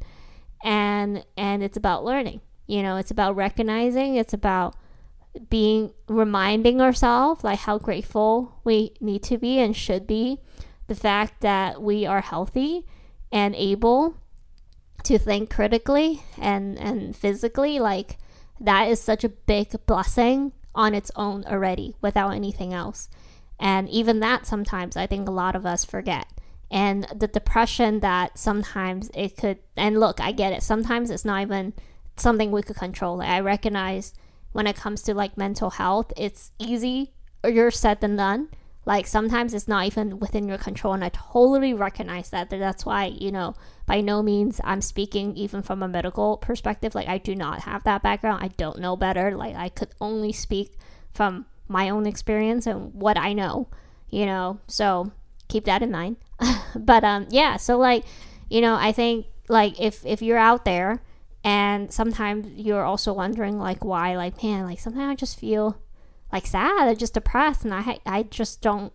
And 0.63 1.25
and 1.37 1.65
it's 1.65 1.77
about 1.77 2.05
learning. 2.05 2.43
You 2.69 2.85
know, 2.85 2.97
it's 2.97 3.11
about 3.11 3.35
recognizing. 3.35 4.15
It's 4.15 4.33
about 4.33 4.77
being 5.51 5.95
reminding 6.07 6.81
ourselves 6.81 7.43
like 7.43 7.59
how 7.59 7.79
grateful 7.79 8.61
we 8.63 8.93
need 9.01 9.25
to 9.25 9.37
be 9.37 9.59
and 9.59 9.75
should 9.75 10.07
be. 10.07 10.39
The 10.87 10.95
fact 10.95 11.41
that 11.41 11.83
we 11.83 12.07
are 12.07 12.21
healthy 12.21 12.87
and 13.33 13.57
able 13.57 14.15
to 15.03 15.19
think 15.19 15.51
critically 15.51 16.23
and 16.41 16.79
and 16.79 17.17
physically 17.17 17.81
like 17.81 18.17
that 18.61 18.87
is 18.87 19.01
such 19.01 19.25
a 19.25 19.29
big 19.29 19.75
blessing 19.87 20.53
on 20.73 20.95
its 20.95 21.11
own 21.17 21.43
already 21.47 21.97
without 22.01 22.31
anything 22.31 22.73
else 22.73 23.09
and 23.59 23.89
even 23.89 24.21
that 24.21 24.47
sometimes 24.47 24.97
I 24.97 25.07
think 25.07 25.29
a 25.29 25.33
lot 25.33 25.57
of 25.57 25.67
us 25.67 25.85
forget. 25.85 26.27
And 26.71 27.07
the 27.15 27.29
depression 27.29 28.01
that 28.01 28.39
sometimes 28.39 29.11
it 29.15 29.37
could, 29.37 29.59
and 29.77 30.01
look, 30.01 30.21
I 30.21 30.33
get 30.33 30.53
it. 30.53 30.63
Sometimes 30.63 31.11
it's 31.11 31.25
not 31.25 31.43
even 31.43 31.73
something 32.17 32.51
we 32.51 32.63
could 32.63 32.77
control. 32.77 33.19
Like 33.19 33.29
I 33.29 33.41
recognize 33.41 34.15
when 34.53 34.67
it 34.67 34.77
comes 34.77 35.03
to 35.03 35.15
like 35.15 35.37
mental 35.37 35.71
health, 35.71 36.13
it's 36.17 36.51
easy 36.59 37.13
you're 37.47 37.71
said 37.71 38.01
than 38.01 38.17
done. 38.17 38.49
Like 38.85 39.07
sometimes 39.07 39.53
it's 39.53 39.67
not 39.67 39.87
even 39.87 40.21
within 40.21 40.47
your 40.47 40.59
control, 40.59 40.95
and 40.95 41.05
I 41.05 41.09
totally 41.09 41.75
recognize 41.75 42.31
that. 42.31 42.51
That's 42.51 42.87
why 42.87 43.07
you 43.07 43.33
know, 43.33 43.55
by 43.85 44.01
no 44.01 44.23
means 44.23 44.61
I'm 44.63 44.81
speaking 44.81 45.37
even 45.37 45.63
from 45.63 45.83
a 45.83 45.89
medical 45.89 46.37
perspective. 46.37 46.95
Like 46.95 47.09
I 47.09 47.19
do 47.19 47.35
not 47.35 47.63
have 47.63 47.83
that 47.85 48.03
background. 48.03 48.45
I 48.45 48.49
don't 48.49 48.79
know 48.79 48.97
better. 48.97 49.37
Like 49.37 49.57
I 49.57 49.71
could 49.71 49.91
only 50.01 50.33
speak 50.33 50.79
from 51.13 51.47
my 51.69 51.89
own 51.89 52.07
experience 52.07 52.67
and 52.67 52.93
what 52.95 53.19
I 53.19 53.33
know, 53.33 53.69
you 54.11 54.27
know. 54.27 54.61
So 54.67 55.13
keep 55.49 55.65
that 55.65 55.83
in 55.83 55.91
mind. 55.91 56.17
but 56.77 57.05
um 57.05 57.27
yeah, 57.31 57.57
so 57.57 57.79
like, 57.79 58.05
you 58.49 58.61
know, 58.61 58.75
I 58.75 58.93
think 58.93 59.27
like 59.49 59.81
if 59.81 60.05
if 60.05 60.23
you're 60.23 60.39
out 60.39 60.65
there 60.65 61.03
and 61.45 61.93
sometimes 61.93 62.49
you're 62.55 62.85
also 62.85 63.13
wondering 63.13 63.59
like 63.59 63.85
why 63.85 64.17
like 64.17 64.43
man, 64.43 64.65
like 64.65 64.81
sometimes 64.81 65.13
I 65.13 65.15
just 65.15 65.39
feel 65.39 65.81
like 66.33 66.47
sad 66.47 66.89
or 66.89 66.95
just 66.95 67.15
depressed 67.15 67.65
and 67.65 67.75
I 67.75 67.99
I 68.05 68.25
just 68.25 68.61
don't 68.61 68.93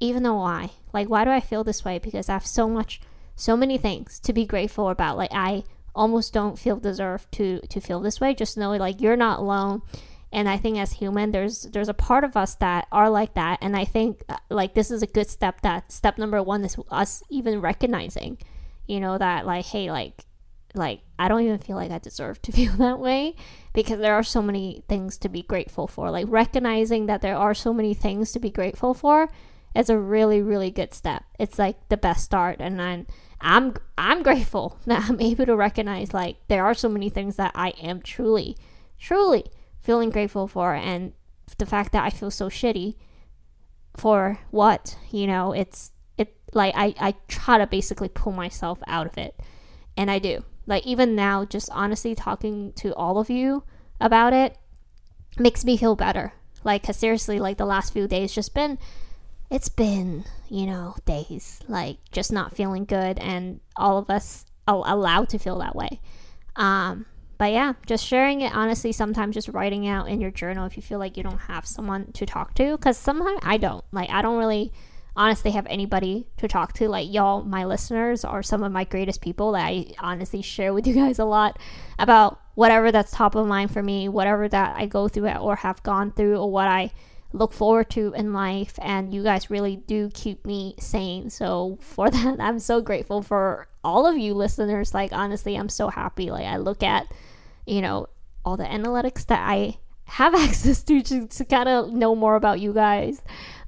even 0.00 0.22
know 0.22 0.36
why. 0.36 0.70
Like 0.92 1.08
why 1.08 1.24
do 1.24 1.30
I 1.30 1.40
feel 1.40 1.64
this 1.64 1.84
way? 1.84 1.98
Because 1.98 2.28
I 2.28 2.34
have 2.34 2.46
so 2.46 2.68
much 2.68 3.00
so 3.36 3.56
many 3.56 3.78
things 3.78 4.20
to 4.20 4.32
be 4.32 4.46
grateful 4.46 4.88
about. 4.88 5.16
Like 5.16 5.32
I 5.32 5.64
almost 5.94 6.32
don't 6.32 6.58
feel 6.58 6.76
deserved 6.76 7.30
to 7.32 7.60
to 7.60 7.80
feel 7.80 8.00
this 8.00 8.20
way. 8.20 8.34
Just 8.34 8.56
know 8.56 8.72
like 8.72 9.00
you're 9.00 9.16
not 9.16 9.38
alone 9.38 9.82
and 10.34 10.48
i 10.48 10.56
think 10.56 10.76
as 10.78 10.92
human 10.92 11.30
there's 11.30 11.62
there's 11.72 11.88
a 11.88 11.94
part 11.94 12.24
of 12.24 12.36
us 12.36 12.54
that 12.56 12.86
are 12.92 13.08
like 13.08 13.34
that. 13.34 13.58
And 13.62 13.76
i 13.76 13.84
think 13.84 14.22
uh, 14.28 14.36
like 14.50 14.74
this 14.74 14.90
is 14.90 15.02
a 15.02 15.06
good 15.06 15.28
step 15.28 15.60
that 15.62 15.90
step 15.90 16.18
number 16.18 16.42
one 16.42 16.64
is 16.64 16.76
us 16.90 17.22
even 17.30 17.60
recognizing 17.60 18.38
you 18.86 19.00
know 19.00 19.16
that 19.18 19.46
like 19.46 19.66
hey 19.66 19.90
like 19.90 20.24
like 20.74 21.00
i 21.18 21.28
don't 21.28 21.42
even 21.42 21.58
feel 21.58 21.76
like 21.76 21.90
i 21.90 21.98
deserve 21.98 22.42
to 22.42 22.52
feel 22.58 22.72
that 22.74 22.98
way 22.98 23.36
because 23.72 23.98
there 23.98 24.14
are 24.14 24.22
so 24.22 24.40
many 24.40 24.82
things 24.88 25.18
to 25.18 25.28
be 25.28 25.42
grateful 25.42 25.86
for. 25.86 26.10
Like 26.10 26.26
recognizing 26.28 27.06
that 27.06 27.20
there 27.20 27.36
are 27.36 27.54
so 27.54 27.74
many 27.74 27.92
things 27.92 28.32
to 28.32 28.38
be 28.38 28.50
grateful 28.50 28.94
for 28.94 29.28
is 29.74 29.90
a 29.90 29.98
really 29.98 30.40
really 30.40 30.70
good 30.70 30.94
step. 30.94 31.24
It's 31.38 31.58
like 31.58 31.88
the 31.88 31.96
best 31.96 32.24
start. 32.24 32.56
And 32.60 32.78
then 32.78 33.06
i'm 33.40 33.74
i'm 33.98 34.22
grateful 34.22 34.78
that 34.86 35.10
i'm 35.10 35.20
able 35.20 35.44
to 35.44 35.54
recognize 35.54 36.14
like 36.14 36.36
there 36.48 36.64
are 36.64 36.72
so 36.72 36.88
many 36.88 37.10
things 37.10 37.36
that 37.36 37.52
i 37.54 37.70
am 37.82 38.00
truly 38.00 38.56
truly 38.98 39.44
feeling 39.84 40.08
grateful 40.08 40.48
for 40.48 40.74
and 40.74 41.12
the 41.58 41.66
fact 41.66 41.92
that 41.92 42.02
I 42.02 42.10
feel 42.10 42.30
so 42.30 42.48
shitty 42.48 42.94
for 43.96 44.40
what, 44.50 44.96
you 45.10 45.26
know, 45.26 45.52
it's 45.52 45.92
it 46.16 46.34
like 46.54 46.74
I, 46.74 46.94
I 46.98 47.14
try 47.28 47.58
to 47.58 47.66
basically 47.66 48.08
pull 48.08 48.32
myself 48.32 48.78
out 48.86 49.06
of 49.06 49.18
it. 49.18 49.38
And 49.96 50.10
I 50.10 50.18
do. 50.18 50.42
Like 50.66 50.86
even 50.86 51.14
now, 51.14 51.44
just 51.44 51.68
honestly 51.70 52.14
talking 52.14 52.72
to 52.76 52.94
all 52.94 53.18
of 53.18 53.28
you 53.28 53.62
about 54.00 54.32
it 54.32 54.56
makes 55.38 55.64
me 55.64 55.76
feel 55.76 55.94
better. 55.94 56.32
Like, 56.64 56.82
cause 56.82 56.96
seriously, 56.96 57.38
like 57.38 57.58
the 57.58 57.66
last 57.66 57.92
few 57.92 58.08
days 58.08 58.34
just 58.34 58.54
been 58.54 58.78
it's 59.50 59.68
been, 59.68 60.24
you 60.48 60.64
know, 60.64 60.96
days 61.04 61.60
like 61.68 61.98
just 62.10 62.32
not 62.32 62.56
feeling 62.56 62.86
good 62.86 63.18
and 63.18 63.60
all 63.76 63.98
of 63.98 64.08
us 64.08 64.46
allowed 64.66 65.28
to 65.28 65.38
feel 65.38 65.58
that 65.58 65.76
way. 65.76 66.00
Um 66.56 67.04
but 67.38 67.52
yeah, 67.52 67.74
just 67.86 68.04
sharing 68.06 68.40
it 68.40 68.54
honestly, 68.54 68.92
sometimes 68.92 69.34
just 69.34 69.48
writing 69.48 69.86
out 69.88 70.08
in 70.08 70.20
your 70.20 70.30
journal 70.30 70.66
if 70.66 70.76
you 70.76 70.82
feel 70.82 70.98
like 70.98 71.16
you 71.16 71.22
don't 71.22 71.40
have 71.42 71.66
someone 71.66 72.12
to 72.12 72.26
talk 72.26 72.54
to. 72.54 72.76
Because 72.76 72.96
sometimes 72.96 73.40
I 73.42 73.56
don't. 73.56 73.84
Like, 73.92 74.10
I 74.10 74.22
don't 74.22 74.38
really 74.38 74.72
honestly 75.16 75.52
have 75.52 75.66
anybody 75.68 76.26
to 76.38 76.48
talk 76.48 76.72
to. 76.74 76.88
Like, 76.88 77.12
y'all, 77.12 77.42
my 77.42 77.64
listeners, 77.64 78.24
are 78.24 78.42
some 78.42 78.62
of 78.62 78.72
my 78.72 78.84
greatest 78.84 79.20
people 79.20 79.52
that 79.52 79.64
I 79.64 79.86
honestly 79.98 80.42
share 80.42 80.72
with 80.72 80.86
you 80.88 80.94
guys 80.94 81.18
a 81.18 81.24
lot 81.24 81.58
about 81.98 82.40
whatever 82.54 82.92
that's 82.92 83.10
top 83.10 83.34
of 83.34 83.46
mind 83.46 83.72
for 83.72 83.82
me, 83.82 84.08
whatever 84.08 84.48
that 84.48 84.76
I 84.76 84.86
go 84.86 85.08
through 85.08 85.28
or 85.30 85.56
have 85.56 85.82
gone 85.82 86.12
through, 86.12 86.36
or 86.36 86.50
what 86.50 86.68
I 86.68 86.92
look 87.34 87.52
forward 87.52 87.90
to 87.90 88.14
in 88.14 88.32
life 88.32 88.78
and 88.80 89.12
you 89.12 89.22
guys 89.22 89.50
really 89.50 89.74
do 89.74 90.08
keep 90.14 90.46
me 90.46 90.74
sane. 90.78 91.28
So 91.28 91.76
for 91.80 92.08
that 92.10 92.40
i'm 92.40 92.58
so 92.60 92.80
grateful 92.80 93.22
for 93.22 93.68
all 93.82 94.06
of 94.06 94.16
you 94.16 94.34
listeners. 94.34 94.94
Like 94.94 95.12
honestly 95.12 95.56
i'm 95.56 95.68
so 95.68 95.88
happy. 95.88 96.30
Like 96.30 96.46
i 96.46 96.56
look 96.56 96.82
at 96.82 97.12
you 97.66 97.82
know 97.82 98.06
all 98.44 98.56
the 98.56 98.64
analytics 98.64 99.26
that 99.26 99.40
i 99.40 99.78
have 100.04 100.34
access 100.46 100.82
to 100.84 101.02
to, 101.02 101.26
to 101.26 101.44
kind 101.44 101.68
of 101.68 101.92
know 101.92 102.14
more 102.14 102.36
about 102.36 102.60
you 102.60 102.72
guys. 102.72 103.20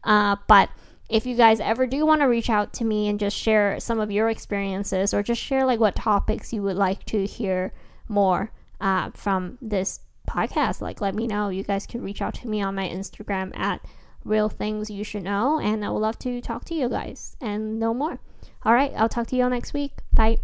Uh, 0.04 0.36
but 0.46 0.70
if 1.08 1.26
you 1.26 1.36
guys 1.36 1.60
ever 1.60 1.86
do 1.86 2.06
want 2.06 2.20
to 2.20 2.26
reach 2.26 2.50
out 2.50 2.72
to 2.74 2.84
me 2.84 3.08
and 3.08 3.18
just 3.18 3.36
share 3.36 3.80
some 3.80 3.98
of 3.98 4.10
your 4.10 4.28
experiences 4.28 5.12
or 5.12 5.22
just 5.22 5.40
share 5.40 5.64
like 5.64 5.80
what 5.80 5.96
topics 5.96 6.52
you 6.52 6.62
would 6.62 6.76
like 6.76 7.04
to 7.04 7.26
hear 7.26 7.72
more 8.08 8.52
uh, 8.80 9.10
from 9.10 9.58
this 9.60 10.00
podcast, 10.26 10.80
like 10.80 11.00
let 11.00 11.14
me 11.14 11.26
know. 11.26 11.48
You 11.48 11.62
guys 11.62 11.86
can 11.86 12.02
reach 12.02 12.22
out 12.22 12.34
to 12.34 12.48
me 12.48 12.62
on 12.62 12.74
my 12.74 12.88
Instagram 12.88 13.56
at 13.56 13.80
real 14.24 14.48
things 14.48 14.90
you 14.90 15.04
should 15.04 15.22
know, 15.22 15.60
and 15.60 15.84
I 15.84 15.90
would 15.90 16.00
love 16.00 16.18
to 16.20 16.40
talk 16.40 16.64
to 16.66 16.74
you 16.74 16.88
guys 16.88 17.36
and 17.40 17.78
know 17.78 17.94
more. 17.94 18.18
All 18.64 18.74
right, 18.74 18.92
I'll 18.96 19.08
talk 19.08 19.28
to 19.28 19.36
you 19.36 19.44
all 19.44 19.50
next 19.50 19.72
week. 19.72 19.92
Bye. 20.12 20.38